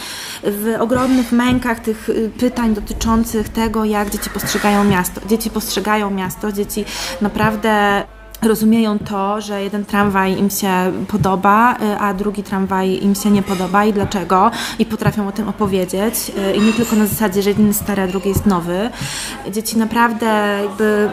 w 0.44 0.76
ogromnych 0.80 1.32
mękach 1.32 1.80
tych 1.80 2.10
y, 2.10 2.32
pytań 2.40 2.74
dotyczących 2.74 3.50
tego, 3.50 3.86
jak 3.86 4.10
dzieci 4.10 4.30
postrzegają 4.30 4.84
miasto. 4.84 5.22
Dzieci 5.28 5.50
postrzegają 5.50 6.10
miasto, 6.10 6.52
dzieci 6.52 6.86
naprawdę 7.22 8.04
rozumieją 8.46 9.00
to, 9.00 9.42
że 9.42 9.64
jeden 9.64 9.86
tramwaj 9.86 10.38
im 10.38 10.50
się 10.50 10.92
podoba, 11.08 11.76
y, 11.76 12.00
a 12.00 12.14
drugi 12.14 12.44
tramwaj 12.44 13.04
im 13.04 13.16
się 13.16 13.32
nie 13.32 13.44
podoba 13.44 13.86
i 13.86 13.94
dlaczego 13.94 14.52
i 14.80 14.86
potrafią 14.86 15.28
o 15.28 15.32
tym 15.32 15.50
opowiedzieć 15.50 16.14
y, 16.38 16.56
i 16.56 16.62
nie 16.62 16.74
tylko 16.74 16.96
na 16.96 17.06
zasadzie, 17.06 17.42
że 17.42 17.50
jeden 17.50 17.68
jest 17.68 17.82
stary, 17.82 18.02
a 18.02 18.08
drugi 18.08 18.30
jest 18.30 18.46
nowy. 18.46 18.90
Dzieci 19.52 19.78
naprawdę 19.78 20.60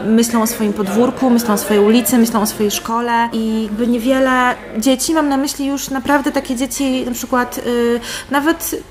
myślą 0.06 0.42
o 0.42 0.46
swoim 0.46 0.72
podwórku, 0.72 1.30
myślą 1.30 1.54
o 1.54 1.58
swojej 1.58 1.84
ulicy, 1.84 2.18
myślą 2.18 2.42
o 2.42 2.46
swojej 2.46 2.70
szkole 2.70 3.28
i 3.32 3.62
jakby 3.62 3.86
niewiele 3.86 4.54
dzieci, 4.78 5.14
mam 5.14 5.28
na 5.28 5.36
myśli 5.36 5.66
już 5.66 5.90
naprawdę 5.90 6.32
takie 6.32 6.56
dzieci 6.56 7.04
na 7.04 7.12
przykład 7.12 7.56
yy, 7.66 8.00
nawet 8.30 8.82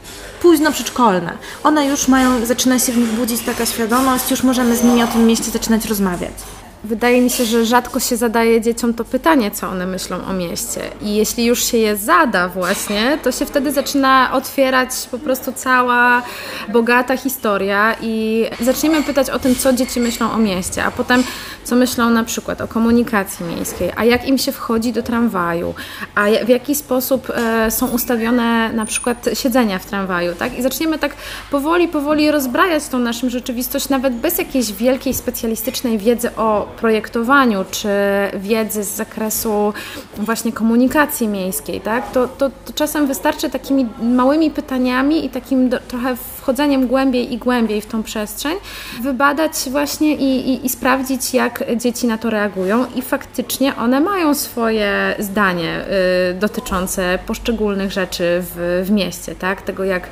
późno 0.41 0.71
przedszkolne. 0.71 1.31
One 1.63 1.87
już 1.87 2.07
mają, 2.07 2.45
zaczyna 2.45 2.79
się 2.79 2.91
w 2.91 2.97
nich 2.97 3.09
budzić 3.09 3.41
taka 3.41 3.65
świadomość, 3.65 4.31
już 4.31 4.43
możemy 4.43 4.75
z 4.75 4.83
nimi 4.83 5.03
o 5.03 5.07
tym 5.07 5.25
mieście 5.25 5.51
zaczynać 5.51 5.85
rozmawiać. 5.85 6.33
Wydaje 6.83 7.21
mi 7.21 7.29
się, 7.29 7.45
że 7.45 7.65
rzadko 7.65 7.99
się 7.99 8.17
zadaje 8.17 8.61
dzieciom 8.61 8.93
to 8.93 9.05
pytanie, 9.05 9.51
co 9.51 9.67
one 9.67 9.85
myślą 9.85 10.25
o 10.25 10.33
mieście. 10.33 10.81
I 11.01 11.15
jeśli 11.15 11.45
już 11.45 11.63
się 11.63 11.77
je 11.77 11.95
zada 11.97 12.47
właśnie, 12.47 13.17
to 13.23 13.31
się 13.31 13.45
wtedy 13.45 13.71
zaczyna 13.71 14.33
otwierać 14.33 14.89
po 15.11 15.19
prostu 15.19 15.51
cała 15.51 16.21
bogata 16.69 17.17
historia 17.17 17.95
i 18.01 18.45
zaczniemy 18.61 19.03
pytać 19.03 19.29
o 19.29 19.39
tym, 19.39 19.55
co 19.55 19.73
dzieci 19.73 19.99
myślą 19.99 20.31
o 20.31 20.37
mieście, 20.37 20.83
a 20.83 20.91
potem 20.91 21.23
co 21.63 21.75
myślą 21.75 22.09
na 22.09 22.23
przykład 22.23 22.61
o 22.61 22.67
komunikacji 22.67 23.45
miejskiej, 23.45 23.91
a 23.95 24.05
jak 24.05 24.27
im 24.27 24.37
się 24.37 24.51
wchodzi 24.51 24.93
do 24.93 25.03
tramwaju, 25.03 25.73
a 26.15 26.25
w 26.45 26.49
jaki 26.49 26.75
sposób 26.75 27.29
e, 27.29 27.71
są 27.71 27.87
ustawione 27.87 28.73
na 28.73 28.85
przykład 28.85 29.29
siedzenia 29.33 29.79
w 29.79 29.85
tramwaju, 29.85 30.35
tak? 30.35 30.59
I 30.59 30.61
zaczniemy 30.61 30.99
tak 30.99 31.13
powoli, 31.51 31.87
powoli 31.87 32.31
rozbrajać 32.31 32.87
tą 32.87 32.99
naszą 32.99 33.29
rzeczywistość, 33.29 33.89
nawet 33.89 34.13
bez 34.15 34.37
jakiejś 34.37 34.73
wielkiej, 34.73 35.13
specjalistycznej 35.13 35.97
wiedzy 35.97 36.35
o 36.35 36.68
projektowaniu, 36.77 37.65
czy 37.71 37.89
wiedzy 38.33 38.83
z 38.83 38.95
zakresu 38.95 39.73
właśnie 40.17 40.51
komunikacji 40.51 41.27
miejskiej, 41.27 41.81
tak? 41.81 42.11
To, 42.11 42.27
to, 42.27 42.49
to 42.65 42.73
czasem 42.73 43.07
wystarczy 43.07 43.49
takimi 43.49 43.87
małymi 44.01 44.51
pytaniami 44.51 45.25
i 45.25 45.29
takim 45.29 45.69
do, 45.69 45.79
trochę 45.79 46.15
wchodzeniem 46.15 46.87
głębiej 46.87 47.33
i 47.33 47.37
głębiej 47.37 47.81
w 47.81 47.85
tą 47.85 48.03
przestrzeń, 48.03 48.57
wybadać 49.01 49.53
właśnie 49.71 50.15
i, 50.15 50.49
i, 50.49 50.65
i 50.65 50.69
sprawdzić, 50.69 51.33
jak 51.33 51.63
dzieci 51.77 52.07
na 52.07 52.17
to 52.17 52.29
reagują 52.29 52.85
i 52.95 53.01
faktycznie 53.01 53.75
one 53.75 53.99
mają 53.99 54.33
swoje 54.33 55.15
zdanie 55.19 55.85
y, 56.31 56.33
dotyczące 56.33 57.19
poszczególnych 57.25 57.91
rzeczy 57.91 58.43
w, 58.55 58.83
w 58.85 58.91
mieście, 58.91 59.35
tak? 59.35 59.61
Tego 59.61 59.83
jak 59.83 60.07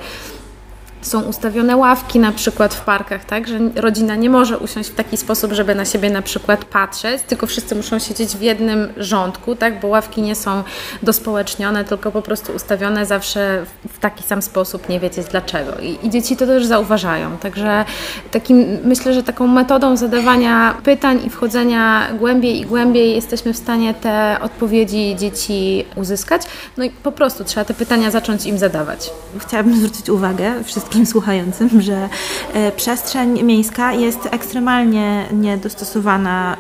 są 1.02 1.22
ustawione 1.22 1.78
ławki 1.78 2.20
na 2.20 2.32
przykład 2.32 2.74
w 2.74 2.82
parkach, 2.82 3.26
tak, 3.26 3.48
że 3.48 3.60
rodzina 3.76 4.16
nie 4.16 4.30
może 4.30 4.58
usiąść 4.58 4.90
w 4.90 4.96
taki 4.96 5.18
sposób, 5.18 5.54
żeby 5.54 5.76
na 5.76 5.86
siebie 5.86 6.10
na 6.10 6.22
przykład 6.22 6.66
patrzeć, 6.66 7.22
tylko 7.28 7.48
wszyscy 7.48 7.76
muszą 7.76 8.00
siedzieć 8.00 8.30
w 8.30 8.42
jednym 8.42 8.94
rządku, 8.98 9.56
tak, 9.56 9.80
bo 9.80 9.88
ławki 9.88 10.22
nie 10.22 10.36
są 10.36 10.64
dospołecznione, 11.04 11.84
tylko 11.84 12.12
po 12.12 12.22
prostu 12.22 12.54
ustawione 12.54 13.06
zawsze 13.06 13.66
w 13.90 14.00
taki 14.00 14.24
sam 14.24 14.42
sposób, 14.42 14.90
nie 14.90 15.00
wiecie 15.00 15.24
dlaczego. 15.24 15.72
I, 15.82 15.98
i 16.04 16.10
dzieci 16.10 16.38
to 16.38 16.46
też 16.46 16.66
zauważają. 16.66 17.38
Także 17.38 17.86
takim, 18.32 18.78
myślę, 18.84 19.14
że 19.14 19.24
taką 19.24 19.48
metodą 19.48 19.98
zadawania 19.98 20.78
pytań 20.84 21.22
i 21.26 21.30
wchodzenia 21.30 22.08
głębiej 22.20 22.62
i 22.62 22.66
głębiej 22.66 23.16
jesteśmy 23.16 23.54
w 23.54 23.58
stanie 23.58 23.94
te 23.94 24.38
odpowiedzi 24.42 25.16
dzieci 25.20 25.86
uzyskać. 25.96 26.42
No 26.78 26.84
i 26.84 26.90
po 26.90 27.12
prostu 27.12 27.44
trzeba 27.44 27.66
te 27.66 27.74
pytania 27.74 28.12
zacząć 28.12 28.46
im 28.46 28.58
zadawać. 28.58 29.10
Chciałabym 29.40 29.78
zwrócić 29.78 30.10
uwagę 30.10 30.64
wszystkim 30.64 30.87
wszystkim 30.88 31.06
słuchającym, 31.06 31.82
że 31.82 32.10
e, 32.54 32.72
przestrzeń 32.72 33.44
miejska 33.44 33.94
jest 33.94 34.28
ekstremalnie 34.32 35.26
niedostosowana 35.34 36.58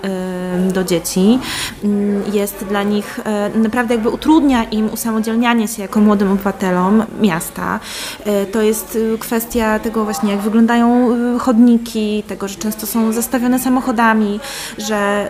do 0.74 0.84
dzieci. 0.84 1.40
Mm, 1.84 2.24
jest 2.34 2.66
dla 2.70 2.84
nich 2.84 3.20
e, 3.26 3.50
naprawdę 3.50 3.94
jakby 3.94 4.10
utrudnia 4.10 4.64
im 4.64 4.94
usamodzielnianie 4.94 5.68
się 5.68 5.82
jako 5.82 6.00
młodym 6.00 6.32
obywatelom 6.32 7.04
miasta. 7.22 7.80
E, 8.26 8.46
to 8.46 8.62
jest 8.62 8.98
kwestia 9.20 9.80
tego 9.80 10.04
właśnie, 10.04 10.32
jak 10.32 10.42
wyglądają 10.42 11.10
chodniki, 11.40 12.24
tego, 12.28 12.48
że 12.48 12.56
często 12.56 12.88
są 12.88 13.14
zastawione 13.14 13.60
samochodami, 13.60 14.40
że 14.78 15.28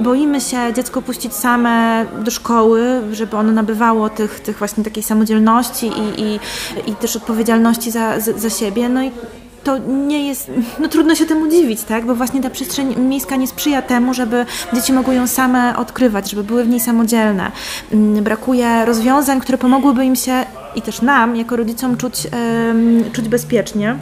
boimy 0.00 0.40
się 0.40 0.72
dziecko 0.72 1.02
puścić 1.02 1.34
same 1.34 2.06
do 2.24 2.30
szkoły, 2.30 3.02
żeby 3.12 3.36
ono 3.36 3.52
nabywało 3.52 4.08
tych, 4.08 4.40
tych 4.40 4.58
właśnie 4.58 4.84
takiej 4.84 5.02
samodzielności 5.02 5.86
i, 5.86 6.22
i, 6.22 6.40
i 6.90 6.94
też 6.94 7.16
odpowiedzialności 7.16 7.90
za, 7.90 8.20
za, 8.20 8.32
za 8.40 8.50
siebie. 8.50 8.88
No 8.88 9.02
i 9.02 9.10
to 9.64 9.78
nie 9.78 10.28
jest, 10.28 10.50
no 10.78 10.88
trudno 10.88 11.14
się 11.14 11.26
temu 11.26 11.48
dziwić, 11.48 11.82
tak? 11.82 12.06
Bo 12.06 12.14
właśnie 12.14 12.42
ta 12.42 12.50
przestrzeń 12.50 12.96
miejska 12.96 13.36
nie 13.36 13.46
sprzyja 13.46 13.82
temu, 13.82 14.14
żeby 14.14 14.46
dzieci 14.72 14.92
mogły 14.92 15.14
ją 15.14 15.26
same 15.26 15.76
odkrywać, 15.76 16.30
żeby 16.30 16.44
były 16.44 16.64
w 16.64 16.68
niej 16.68 16.80
samodzielne. 16.80 17.52
Mm, 17.92 18.24
brakuje 18.24 18.84
rozwiązań, 18.84 19.40
które 19.40 19.58
pomogłyby 19.58 20.04
im 20.04 20.16
się 20.16 20.44
i 20.74 20.82
też 20.82 21.02
nam, 21.02 21.36
jako 21.36 21.56
rodzicom, 21.56 21.96
czuć, 21.96 22.26
czuć 23.12 23.28
bezpiecznie 23.28 23.96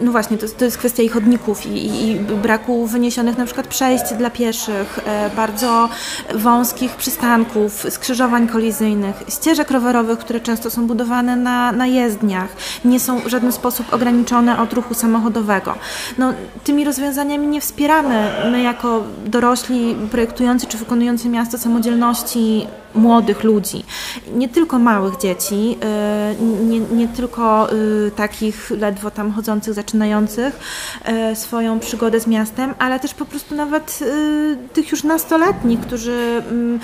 no 0.00 0.12
właśnie, 0.12 0.38
to, 0.38 0.46
to 0.58 0.64
jest 0.64 0.78
kwestia 0.78 1.02
ich 1.02 1.12
chodników 1.12 1.66
i, 1.66 2.08
i, 2.10 2.20
braku 2.20 2.86
wyniesionych 2.86 3.38
na 3.38 3.44
przykład 3.44 3.66
przejść 3.66 4.14
dla 4.18 4.30
pieszych, 4.30 4.98
e, 5.06 5.30
bardzo 5.36 5.88
wąskich 6.34 6.94
przystanków, 6.94 7.86
skrzyżowań 7.90 8.48
kolizyjnych, 8.48 9.16
ścieżek 9.28 9.70
rowerowych, 9.70 10.18
które 10.18 10.40
często 10.40 10.70
są 10.70 10.86
budowane 10.86 11.36
na, 11.36 11.72
na 11.72 11.86
jezdniach, 11.86 12.48
nie 12.84 13.00
są 13.00 13.20
w 13.20 13.26
żaden 13.26 13.52
sposób 13.52 13.92
ograniczone 13.92 14.60
od 14.60 14.72
ruchu 14.72 14.94
samochodowego. 14.94 15.74
No, 16.18 16.32
tymi 16.64 16.84
rozwiązaniami 16.84 17.46
nie 17.46 17.60
wspieramy 17.60 18.32
my 18.50 18.62
jako 18.62 19.02
dorośli 19.26 19.96
projektujący 20.10 20.66
czy 20.66 20.78
wykonujący 20.78 21.28
miasto 21.28 21.58
samodzielności 21.58 22.66
młodych 22.96 23.44
ludzi, 23.44 23.84
nie 24.34 24.48
tylko 24.48 24.78
małych 24.78 25.16
dzieci, 25.16 25.78
y, 26.40 26.64
nie, 26.64 26.80
nie 26.80 27.08
tylko 27.08 27.72
y, 27.72 28.10
takich 28.16 28.70
ledwo 28.70 29.10
tam 29.10 29.32
chodzących, 29.32 29.74
zaczynających 29.74 30.60
y, 31.32 31.36
swoją 31.36 31.80
przygodę 31.80 32.20
z 32.20 32.26
miastem, 32.26 32.74
ale 32.78 33.00
też 33.00 33.14
po 33.14 33.24
prostu 33.24 33.54
nawet 33.54 33.98
tych 34.72 34.90
już 34.90 35.04
nastoletnich, 35.04 35.80
którzy 35.80 36.42
mm, 36.50 36.80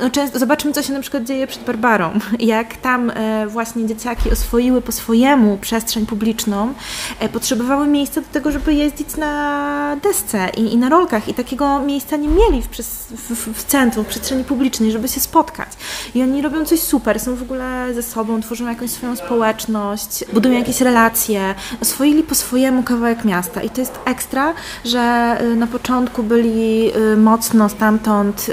no, 0.00 0.10
często, 0.10 0.38
zobaczmy, 0.38 0.72
co 0.72 0.82
się 0.82 0.92
na 0.92 1.00
przykład 1.00 1.24
dzieje 1.24 1.46
przed 1.46 1.64
Barbarą. 1.64 2.10
Jak 2.40 2.76
tam 2.76 3.10
e, 3.10 3.46
właśnie 3.46 3.86
dzieciaki 3.86 4.30
oswoiły 4.30 4.82
po 4.82 4.92
swojemu 4.92 5.58
przestrzeń 5.58 6.06
publiczną, 6.06 6.74
e, 7.20 7.28
potrzebowały 7.28 7.86
miejsca 7.86 8.20
do 8.20 8.26
tego, 8.32 8.50
żeby 8.50 8.74
jeździć 8.74 9.16
na 9.16 9.96
desce 10.02 10.48
i, 10.56 10.72
i 10.72 10.76
na 10.76 10.88
rolkach 10.88 11.28
i 11.28 11.34
takiego 11.34 11.80
miejsca 11.80 12.16
nie 12.16 12.28
mieli 12.28 12.62
w, 12.62 12.68
w, 13.10 13.58
w 13.58 13.64
centrum, 13.64 14.04
w 14.04 14.08
przestrzeni 14.08 14.44
publicznej, 14.44 14.92
żeby 14.92 15.08
się 15.08 15.20
spotkać. 15.20 15.68
I 16.14 16.22
oni 16.22 16.42
robią 16.42 16.64
coś 16.64 16.80
super, 16.80 17.20
są 17.20 17.34
w 17.34 17.42
ogóle 17.42 17.94
ze 17.94 18.02
sobą, 18.02 18.40
tworzą 18.40 18.68
jakąś 18.68 18.90
swoją 18.90 19.16
społeczność, 19.16 20.24
budują 20.32 20.58
jakieś 20.58 20.80
relacje, 20.80 21.54
oswoili 21.82 22.22
po 22.22 22.34
swojemu 22.34 22.82
kawałek 22.82 23.24
miasta. 23.24 23.62
I 23.62 23.70
to 23.70 23.80
jest 23.80 23.98
ekstra, 24.04 24.54
że 24.84 25.36
y, 25.42 25.56
na 25.56 25.66
początku 25.66 26.22
byli 26.22 26.90
y, 26.96 27.16
mocno 27.16 27.68
stamtąd 27.68 28.50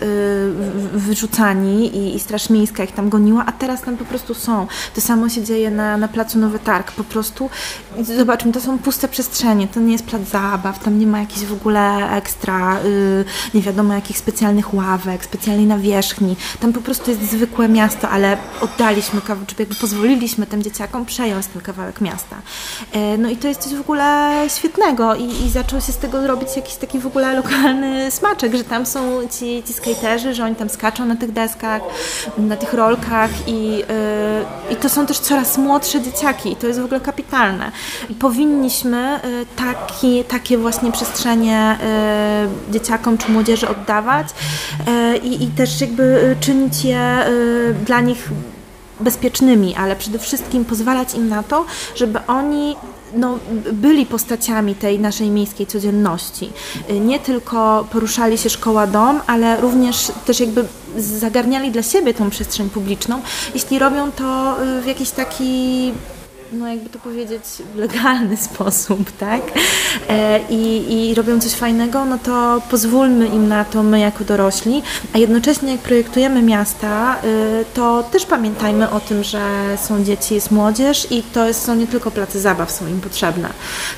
i, 1.86 2.15
i 2.15 2.20
Straż 2.20 2.50
Miejska 2.50 2.84
ich 2.84 2.91
tam 2.91 3.10
goniła, 3.10 3.44
a 3.46 3.52
teraz 3.52 3.82
tam 3.82 3.98
po 3.98 4.06
prostu 4.06 4.34
są. 4.34 4.67
To 4.96 5.02
samo 5.02 5.30
się 5.30 5.44
dzieje 5.44 5.72
na, 5.72 5.98
na 5.98 6.08
placu 6.08 6.39
Nowy 6.39 6.60
Targ. 6.60 6.91
Po 6.91 7.04
prostu 7.04 7.50
zobaczmy, 8.17 8.52
to 8.52 8.62
są 8.62 8.80
puste 8.80 9.08
przestrzenie, 9.08 9.67
to 9.67 9.80
nie 9.80 9.91
jest 9.91 10.06
plac 10.06 10.22
zabaw, 10.30 10.84
tam 10.84 11.00
nie 11.00 11.08
ma 11.08 11.20
jakichś 11.20 11.41
w 11.41 11.54
ogóle 11.54 12.12
ekstra, 12.12 12.80
yy, 12.84 13.26
nie 13.54 13.62
wiadomo 13.62 13.94
jakich 13.94 14.17
specjalnych 14.17 14.74
ławek, 14.74 15.26
specjalnej 15.26 15.65
nawierzchni. 15.65 16.36
Tam 16.60 16.74
po 16.74 16.82
prostu 16.82 17.12
jest 17.12 17.32
zwykłe 17.32 17.70
miasto, 17.70 18.10
ale 18.10 18.38
oddaliśmy 18.62 19.22
kawałek, 19.22 19.50
czy 19.50 19.56
jakby 19.60 19.76
pozwoliliśmy 19.76 20.46
tym 20.46 20.63
dzieciakom 20.63 21.06
przejąć 21.06 21.48
ten 21.48 21.62
kawałek 21.62 22.02
miasta. 22.02 22.36
Yy, 22.94 23.17
no 23.17 23.30
i 23.30 23.38
to 23.38 23.48
jest 23.48 23.62
coś 23.62 23.76
w 23.76 23.82
ogóle 23.82 24.32
świetnego 24.48 25.15
i, 25.15 25.46
i 25.46 25.50
zaczął 25.50 25.82
się 25.82 25.91
z 25.91 25.98
tego 25.98 26.28
robić 26.28 26.56
jakiś 26.56 26.76
taki 26.76 27.00
w 27.00 27.08
ogóle 27.08 27.36
lokalny 27.36 28.12
smaczek, 28.12 28.56
że 28.56 28.63
tam 28.63 28.86
są 28.86 29.28
ci, 29.39 29.63
ci 29.67 29.74
skaterzy, 29.74 30.34
że 30.34 30.44
oni 30.44 30.56
tam 30.56 30.70
skaczą 30.70 31.06
na 31.06 31.15
tych 31.21 31.31
deskach, 31.31 31.81
na 32.38 32.55
tych 32.57 32.73
rolkach 32.73 33.29
i, 33.47 33.71
yy, 33.71 33.84
i 34.71 34.75
to 34.75 34.89
są 34.89 35.05
też 35.05 35.19
coraz 35.19 35.57
młodsze 35.57 36.01
dzieciaki 36.01 36.51
i 36.51 36.55
to 36.55 36.67
jest 36.67 36.79
w 36.79 36.86
ogóle 36.86 36.99
kapitalne. 36.99 37.71
I 38.10 38.13
powinniśmy 38.15 39.19
y, 39.25 39.45
taki, 39.55 40.23
takie 40.23 40.57
właśnie 40.57 40.91
przestrzenie 40.91 41.77
y, 42.69 42.71
dzieciakom 42.73 43.17
czy 43.17 43.31
młodzieży 43.31 43.67
oddawać 43.67 44.27
y, 44.27 45.17
i, 45.17 45.43
i 45.43 45.47
też 45.47 45.81
jakby 45.81 46.36
czynić 46.39 46.86
je 46.86 47.25
dla 47.86 48.01
nich 48.01 48.29
bezpiecznymi, 48.99 49.75
ale 49.75 49.95
przede 49.95 50.19
wszystkim 50.19 50.65
pozwalać 50.65 51.13
im 51.13 51.29
na 51.29 51.43
to, 51.43 51.65
żeby 51.95 52.19
oni 52.27 52.75
no, 53.13 53.39
byli 53.74 54.06
postaciami 54.06 54.76
tej 54.76 55.00
naszej 55.00 55.30
miejskiej 55.30 55.67
codzienności. 55.67 56.50
Nie 57.02 57.19
tylko 57.19 57.88
poruszali 57.91 58.38
się 58.38 58.50
szkoła-dom, 58.50 59.21
ale 59.28 59.62
również 59.62 60.12
też 60.26 60.39
jakby 60.39 60.65
zagarniali 60.97 61.71
dla 61.71 61.84
siebie 61.84 62.13
tą 62.13 62.30
przestrzeń 62.30 62.69
publiczną, 62.69 63.21
jeśli 63.54 63.80
robią 63.80 64.12
to 64.12 64.56
w 64.84 64.86
jakiś 64.86 65.12
taki 65.12 65.91
no 66.52 66.68
jakby 66.68 66.90
to 66.90 67.00
powiedzieć, 67.00 67.44
w 67.76 67.78
legalny 67.78 68.38
sposób, 68.48 69.12
tak? 69.12 69.42
E, 70.10 70.40
I, 70.50 70.94
I 71.10 71.16
robią 71.16 71.40
coś 71.40 71.52
fajnego, 71.52 72.06
no 72.06 72.18
to 72.18 72.62
pozwólmy 72.70 73.28
im 73.28 73.48
na 73.48 73.66
to 73.66 73.84
my 73.84 74.00
jako 74.00 74.24
dorośli, 74.24 74.84
a 75.14 75.18
jednocześnie 75.18 75.72
jak 75.72 75.82
projektujemy 75.82 76.42
miasta, 76.42 77.16
e, 77.16 77.66
to 77.74 78.04
też 78.04 78.26
pamiętajmy 78.26 78.90
o 78.90 79.00
tym, 79.00 79.24
że 79.24 79.42
są 79.78 80.04
dzieci, 80.04 80.36
jest 80.36 80.52
młodzież 80.52 81.12
i 81.12 81.24
to 81.24 81.54
są 81.54 81.76
nie 81.76 81.88
tylko 81.88 82.12
placy 82.12 82.40
zabaw, 82.40 82.72
są 82.72 82.88
im 82.88 83.02
potrzebne, 83.02 83.50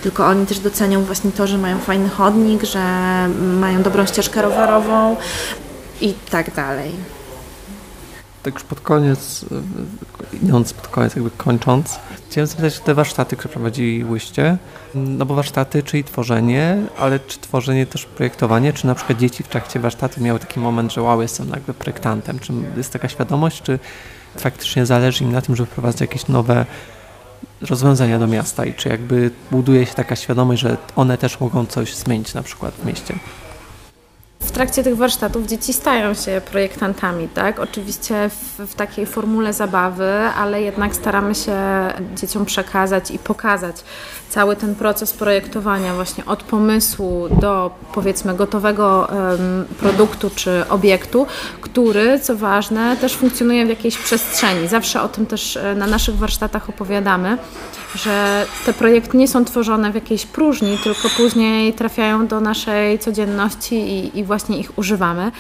tylko 0.04 0.26
oni 0.26 0.46
też 0.46 0.60
docenią 0.60 1.04
właśnie 1.04 1.32
to, 1.32 1.48
że 1.48 1.58
mają 1.58 1.80
fajny 1.80 2.10
chodnik, 2.10 2.64
że 2.64 2.80
mają 3.60 3.84
dobrą 3.84 4.06
ścieżkę 4.06 4.42
rowerową 4.42 5.16
i 6.02 6.14
tak 6.30 6.56
dalej 6.56 7.13
tak 8.44 8.54
już 8.54 8.64
pod 8.64 8.80
koniec, 8.80 9.46
idąc 10.44 10.74
pod 10.74 10.88
koniec, 10.88 11.16
jakby 11.16 11.32
kończąc, 11.32 12.00
chciałem 12.30 12.48
zapytać 12.48 12.80
te 12.80 12.94
warsztaty, 12.94 13.36
które 13.36 13.54
prowadziłyście. 13.54 14.58
No 14.96 15.26
bo 15.26 15.36
warsztaty, 15.36 15.84
czyli 15.84 16.04
tworzenie, 16.04 16.78
ale 17.00 17.20
czy 17.20 17.40
tworzenie 17.40 17.86
też 17.86 18.06
projektowanie, 18.06 18.74
czy 18.74 18.88
na 18.88 18.96
przykład 18.96 19.20
dzieci 19.20 19.44
w 19.44 19.48
trakcie 19.48 19.80
warsztatu 19.80 20.22
miały 20.22 20.40
taki 20.40 20.60
moment, 20.60 20.94
że 20.94 21.02
wow, 21.02 21.22
jestem 21.22 21.50
jakby 21.50 21.74
projektantem, 21.74 22.40
czy 22.40 22.54
jest 22.78 22.94
taka 22.94 23.10
świadomość, 23.10 23.62
czy 23.62 23.80
faktycznie 24.38 24.86
zależy 24.86 25.24
im 25.24 25.32
na 25.32 25.42
tym, 25.42 25.56
żeby 25.56 25.70
wprowadzać 25.70 26.02
jakieś 26.02 26.28
nowe 26.28 26.66
rozwiązania 27.62 28.20
do 28.20 28.28
miasta 28.28 28.66
i 28.66 28.74
czy 28.74 28.90
jakby 28.90 29.32
buduje 29.52 29.86
się 29.86 29.94
taka 29.94 30.16
świadomość, 30.16 30.62
że 30.62 30.78
one 30.96 31.18
też 31.18 31.40
mogą 31.40 31.66
coś 31.66 31.96
zmienić 31.96 32.34
na 32.34 32.44
przykład 32.44 32.74
w 32.74 32.86
mieście? 32.86 33.16
W 34.44 34.52
trakcie 34.52 34.84
tych 34.84 34.98
warsztatów 34.98 35.46
dzieci 35.46 35.74
stają 35.74 36.14
się 36.14 36.42
projektantami, 36.52 37.28
tak? 37.28 37.60
Oczywiście 37.60 38.30
w, 38.30 38.68
w, 38.68 38.76
takiej 38.76 39.06
formule 39.06 39.54
zabawy, 39.54 40.10
ale 40.38 40.62
jednak 40.62 40.96
staramy 40.96 41.36
się 41.36 41.58
dzieciom 42.16 42.46
przekazać 42.46 43.12
i 43.12 43.20
pokazać 43.20 43.76
cały 44.30 44.56
ten 44.56 44.76
proces 44.76 45.14
projektowania 45.14 45.96
właśnie 45.96 46.26
od 46.26 46.44
pomysłu 46.44 47.30
do 47.42 47.72
powiedzmy 47.94 48.36
gotowego 48.36 49.08
um, 49.12 49.66
produktu 49.80 50.30
czy 50.36 50.66
obiektu, 50.70 51.28
który, 51.74 52.20
co 52.20 52.36
ważne, 52.36 52.98
też 52.98 53.16
funkcjonuje 53.16 53.66
w 53.66 53.70
jakiejś 53.70 53.98
przestrzeni. 53.98 54.68
Zawsze 54.68 55.02
o 55.02 55.10
tym 55.10 55.26
też 55.26 55.58
e, 55.58 55.76
na 55.76 55.88
naszych 55.88 56.16
warsztatach 56.16 56.70
opowiadamy 56.70 57.38
że 57.96 58.46
te 58.66 58.74
projekty 58.74 59.18
nie 59.18 59.28
są 59.28 59.46
tworzone 59.46 59.92
w 59.92 59.96
jakiejś 59.96 60.26
próżni, 60.26 60.78
tylko 60.84 61.10
później 61.18 61.74
trafiają 61.74 62.28
do 62.28 62.42
naszej 62.42 63.00
codzienności 63.00 63.76
i, 63.76 64.20
i 64.20 64.24
właśnie 64.24 64.58
ich 64.58 64.78
używamy. 64.78 65.32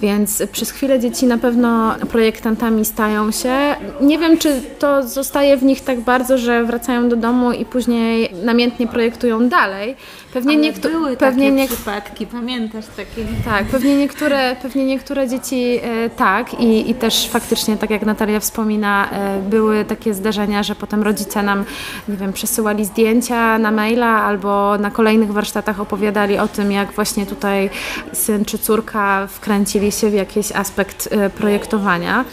Więc 0.00 0.42
przez 0.52 0.70
chwilę 0.70 1.00
dzieci 1.00 1.26
na 1.26 1.38
pewno 1.38 1.94
projektantami 2.10 2.84
stają 2.84 3.30
się. 3.30 3.54
Nie 4.00 4.18
wiem, 4.18 4.38
czy 4.38 4.60
to 4.78 5.08
zostaje 5.08 5.56
w 5.56 5.62
nich 5.62 5.80
tak 5.80 6.00
bardzo, 6.00 6.38
że 6.38 6.64
wracają 6.64 7.08
do 7.08 7.16
domu 7.16 7.52
i 7.52 7.64
później 7.64 8.32
namiętnie 8.44 8.86
projektują 8.86 9.48
dalej. 9.48 9.96
Pewnie 10.32 10.56
niektóre 10.56 10.94
były 10.94 11.16
pewnie 11.16 11.52
takie 11.52 11.74
przypadki, 11.74 12.26
pamiętasz 12.26 12.84
takie? 12.96 13.26
Tak, 13.44 13.64
pewnie 13.64 13.96
niektóre, 13.96 14.56
pewnie 14.62 14.84
niektóre 14.84 15.28
dzieci 15.28 15.80
e, 15.82 16.10
tak 16.10 16.60
i, 16.60 16.90
i 16.90 16.94
też 16.94 17.28
faktycznie, 17.28 17.76
tak 17.76 17.90
jak 17.90 18.06
Natalia 18.06 18.40
wspomina, 18.40 19.10
e, 19.10 19.42
były 19.50 19.84
takie 19.84 20.14
zdarzenia, 20.14 20.62
że 20.62 20.74
potem 20.74 21.02
rodzice 21.02 21.42
nam, 21.42 21.64
nie 22.08 22.16
wiem, 22.16 22.32
przesyłali 22.32 22.84
zdjęcia 22.84 23.58
na 23.58 23.70
maila 23.70 24.22
albo 24.22 24.78
na 24.78 24.90
kolejnych 24.90 25.32
warsztatach 25.32 25.80
opowiadali 25.80 26.38
o 26.38 26.48
tym, 26.48 26.72
jak 26.72 26.92
właśnie 26.92 27.26
tutaj 27.26 27.70
syn 28.12 28.44
czy 28.44 28.58
córka 28.58 29.26
wkręcili 29.26 29.87
się 29.92 30.10
w 30.10 30.14
jakiś 30.14 30.52
aspekt 30.52 31.08
e, 31.10 31.30
projektowania. 31.30 32.24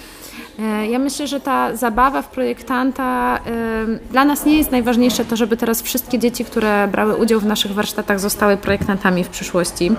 E, 0.59 0.87
ja 0.87 0.99
myślę, 0.99 1.27
że 1.27 1.39
ta 1.39 1.75
zabawa 1.75 2.21
w 2.21 2.27
projektanta 2.27 3.39
e, 3.45 4.11
dla 4.11 4.25
nas 4.25 4.45
nie 4.45 4.57
jest 4.57 4.71
najważniejsze 4.71 5.25
to, 5.25 5.35
żeby 5.35 5.57
teraz 5.57 5.81
wszystkie 5.81 6.19
dzieci, 6.19 6.45
które 6.45 6.87
brały 6.87 7.15
udział 7.15 7.39
w 7.39 7.45
naszych 7.45 7.73
warsztatach, 7.73 8.19
zostały 8.19 8.57
projektantami 8.57 9.23
w 9.23 9.29
przyszłości. 9.29 9.91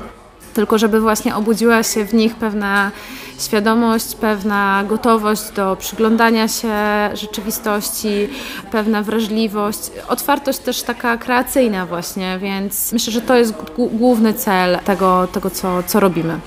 Tylko 0.54 0.78
żeby 0.78 1.00
właśnie 1.00 1.36
obudziła 1.36 1.82
się 1.82 2.04
w 2.04 2.14
nich 2.14 2.34
pewna 2.34 2.90
świadomość, 3.38 4.14
pewna 4.14 4.84
gotowość 4.88 5.50
do 5.50 5.76
przyglądania 5.76 6.48
się 6.48 6.74
rzeczywistości, 7.14 8.28
pewna 8.70 9.02
wrażliwość, 9.02 9.90
otwartość 10.08 10.58
też 10.58 10.82
taka 10.82 11.16
kreacyjna 11.16 11.86
właśnie, 11.86 12.38
więc 12.38 12.92
myślę, 12.92 13.12
że 13.12 13.20
to 13.20 13.36
jest 13.36 13.54
główny 13.76 14.34
cel 14.34 14.78
tego, 14.84 15.28
tego 15.32 15.50
co, 15.50 15.82
co 15.82 16.00
robimy 16.00 16.40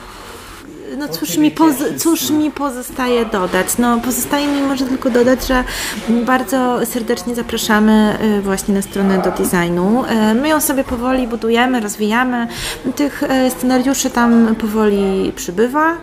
no 0.98 1.08
cóż 1.08 1.38
mi, 1.38 1.56
cóż 1.98 2.30
mi 2.30 2.52
pozostaje 2.52 3.26
dodać? 3.26 3.68
No 3.78 4.00
pozostaje 4.00 4.48
mi 4.48 4.62
może 4.62 4.86
tylko 4.86 5.10
dodać, 5.10 5.48
że 5.48 5.64
bardzo 6.10 6.86
serdecznie 6.86 7.36
zapraszamy 7.36 8.18
y, 8.38 8.42
właśnie 8.42 8.74
na 8.74 8.82
stronę 8.82 9.22
do 9.22 9.32
designu. 9.32 10.04
Y, 10.04 10.36
my 10.36 10.50
ją 10.50 10.62
sobie 10.62 10.84
powoli 10.84 11.28
budujemy, 11.28 11.80
rozwijamy. 11.80 12.48
Tych 12.96 13.24
y, 13.24 13.28
scenariuszy 13.58 14.10
tam 14.10 14.56
powoli 14.56 15.34
przybywa. 15.36 15.98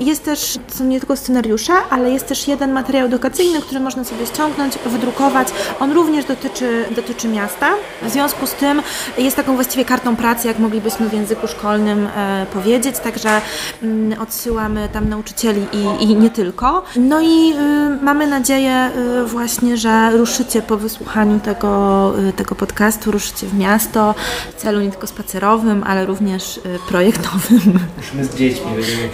Jest 0.00 0.24
też, 0.24 0.58
są 0.68 0.84
nie 0.84 0.98
tylko 0.98 1.16
scenariusze, 1.16 1.72
ale 1.90 2.10
jest 2.10 2.26
też 2.26 2.48
jeden 2.48 2.72
materiał 2.72 3.06
edukacyjny, 3.06 3.60
który 3.60 3.80
można 3.80 4.04
sobie 4.04 4.26
ściągnąć, 4.26 4.78
wydrukować. 4.86 5.48
On 5.80 5.92
również 5.92 6.24
dotyczy, 6.24 6.84
dotyczy 6.96 7.28
miasta. 7.28 7.70
W 8.02 8.10
związku 8.10 8.46
z 8.46 8.52
tym 8.52 8.82
jest 9.18 9.36
taką 9.36 9.54
właściwie 9.54 9.84
kartą 9.84 10.16
pracy, 10.16 10.48
jak 10.48 10.58
moglibyśmy 10.58 11.08
w 11.08 11.12
języku 11.12 11.48
szkolnym 11.48 12.08
powiedzieć. 12.52 12.98
Także 12.98 13.40
mm, 13.82 14.20
od 14.20 14.31
odsyłamy 14.32 14.88
tam 14.92 15.08
nauczycieli 15.08 15.66
i, 15.72 16.04
i 16.04 16.16
nie 16.16 16.30
tylko. 16.30 16.84
No 16.96 17.20
i 17.20 17.52
y, 17.52 18.04
mamy 18.04 18.26
nadzieję 18.26 18.90
y, 19.22 19.24
właśnie, 19.24 19.76
że 19.76 20.10
ruszycie 20.16 20.62
po 20.62 20.76
wysłuchaniu 20.76 21.40
tego, 21.40 22.12
y, 22.28 22.32
tego 22.32 22.54
podcastu, 22.54 23.10
ruszycie 23.10 23.46
w 23.46 23.58
miasto 23.58 24.14
w 24.56 24.60
celu 24.62 24.80
nie 24.80 24.90
tylko 24.90 25.06
spacerowym, 25.06 25.84
ale 25.86 26.06
również 26.06 26.56
y, 26.56 26.60
projektowym. 26.88 27.78
Musimy 27.96 28.24
z 28.24 28.34
dziećmi 28.34 28.66
będziemy 28.74 29.08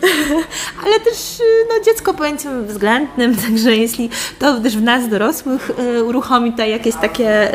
Ale 0.84 1.00
też 1.00 1.40
y, 1.40 1.42
no, 1.68 1.84
dziecko 1.84 2.14
pojęciem 2.14 2.66
względnym, 2.66 3.36
także 3.46 3.76
jeśli 3.76 4.10
to 4.38 4.60
też 4.60 4.76
w 4.76 4.82
nas 4.82 5.08
dorosłych 5.08 5.70
y, 5.70 6.04
uruchomi 6.04 6.50
tutaj 6.50 6.70
jakieś 6.70 6.94
takie 6.94 7.52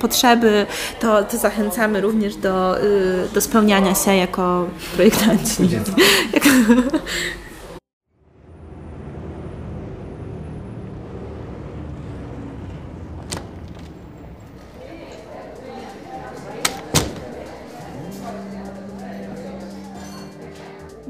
potrzeby, 0.00 0.66
to, 1.00 1.24
to 1.24 1.36
zachęcamy 1.36 2.00
również 2.00 2.36
do, 2.36 2.76
do 3.34 3.40
spełniania 3.40 3.94
się 3.94 4.16
jako 4.16 4.68
projektanci. 4.96 5.68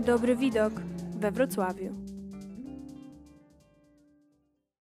Dobry 0.06 0.36
widok 0.36 0.72
we 1.20 1.30
Wrocławiu. 1.30 2.11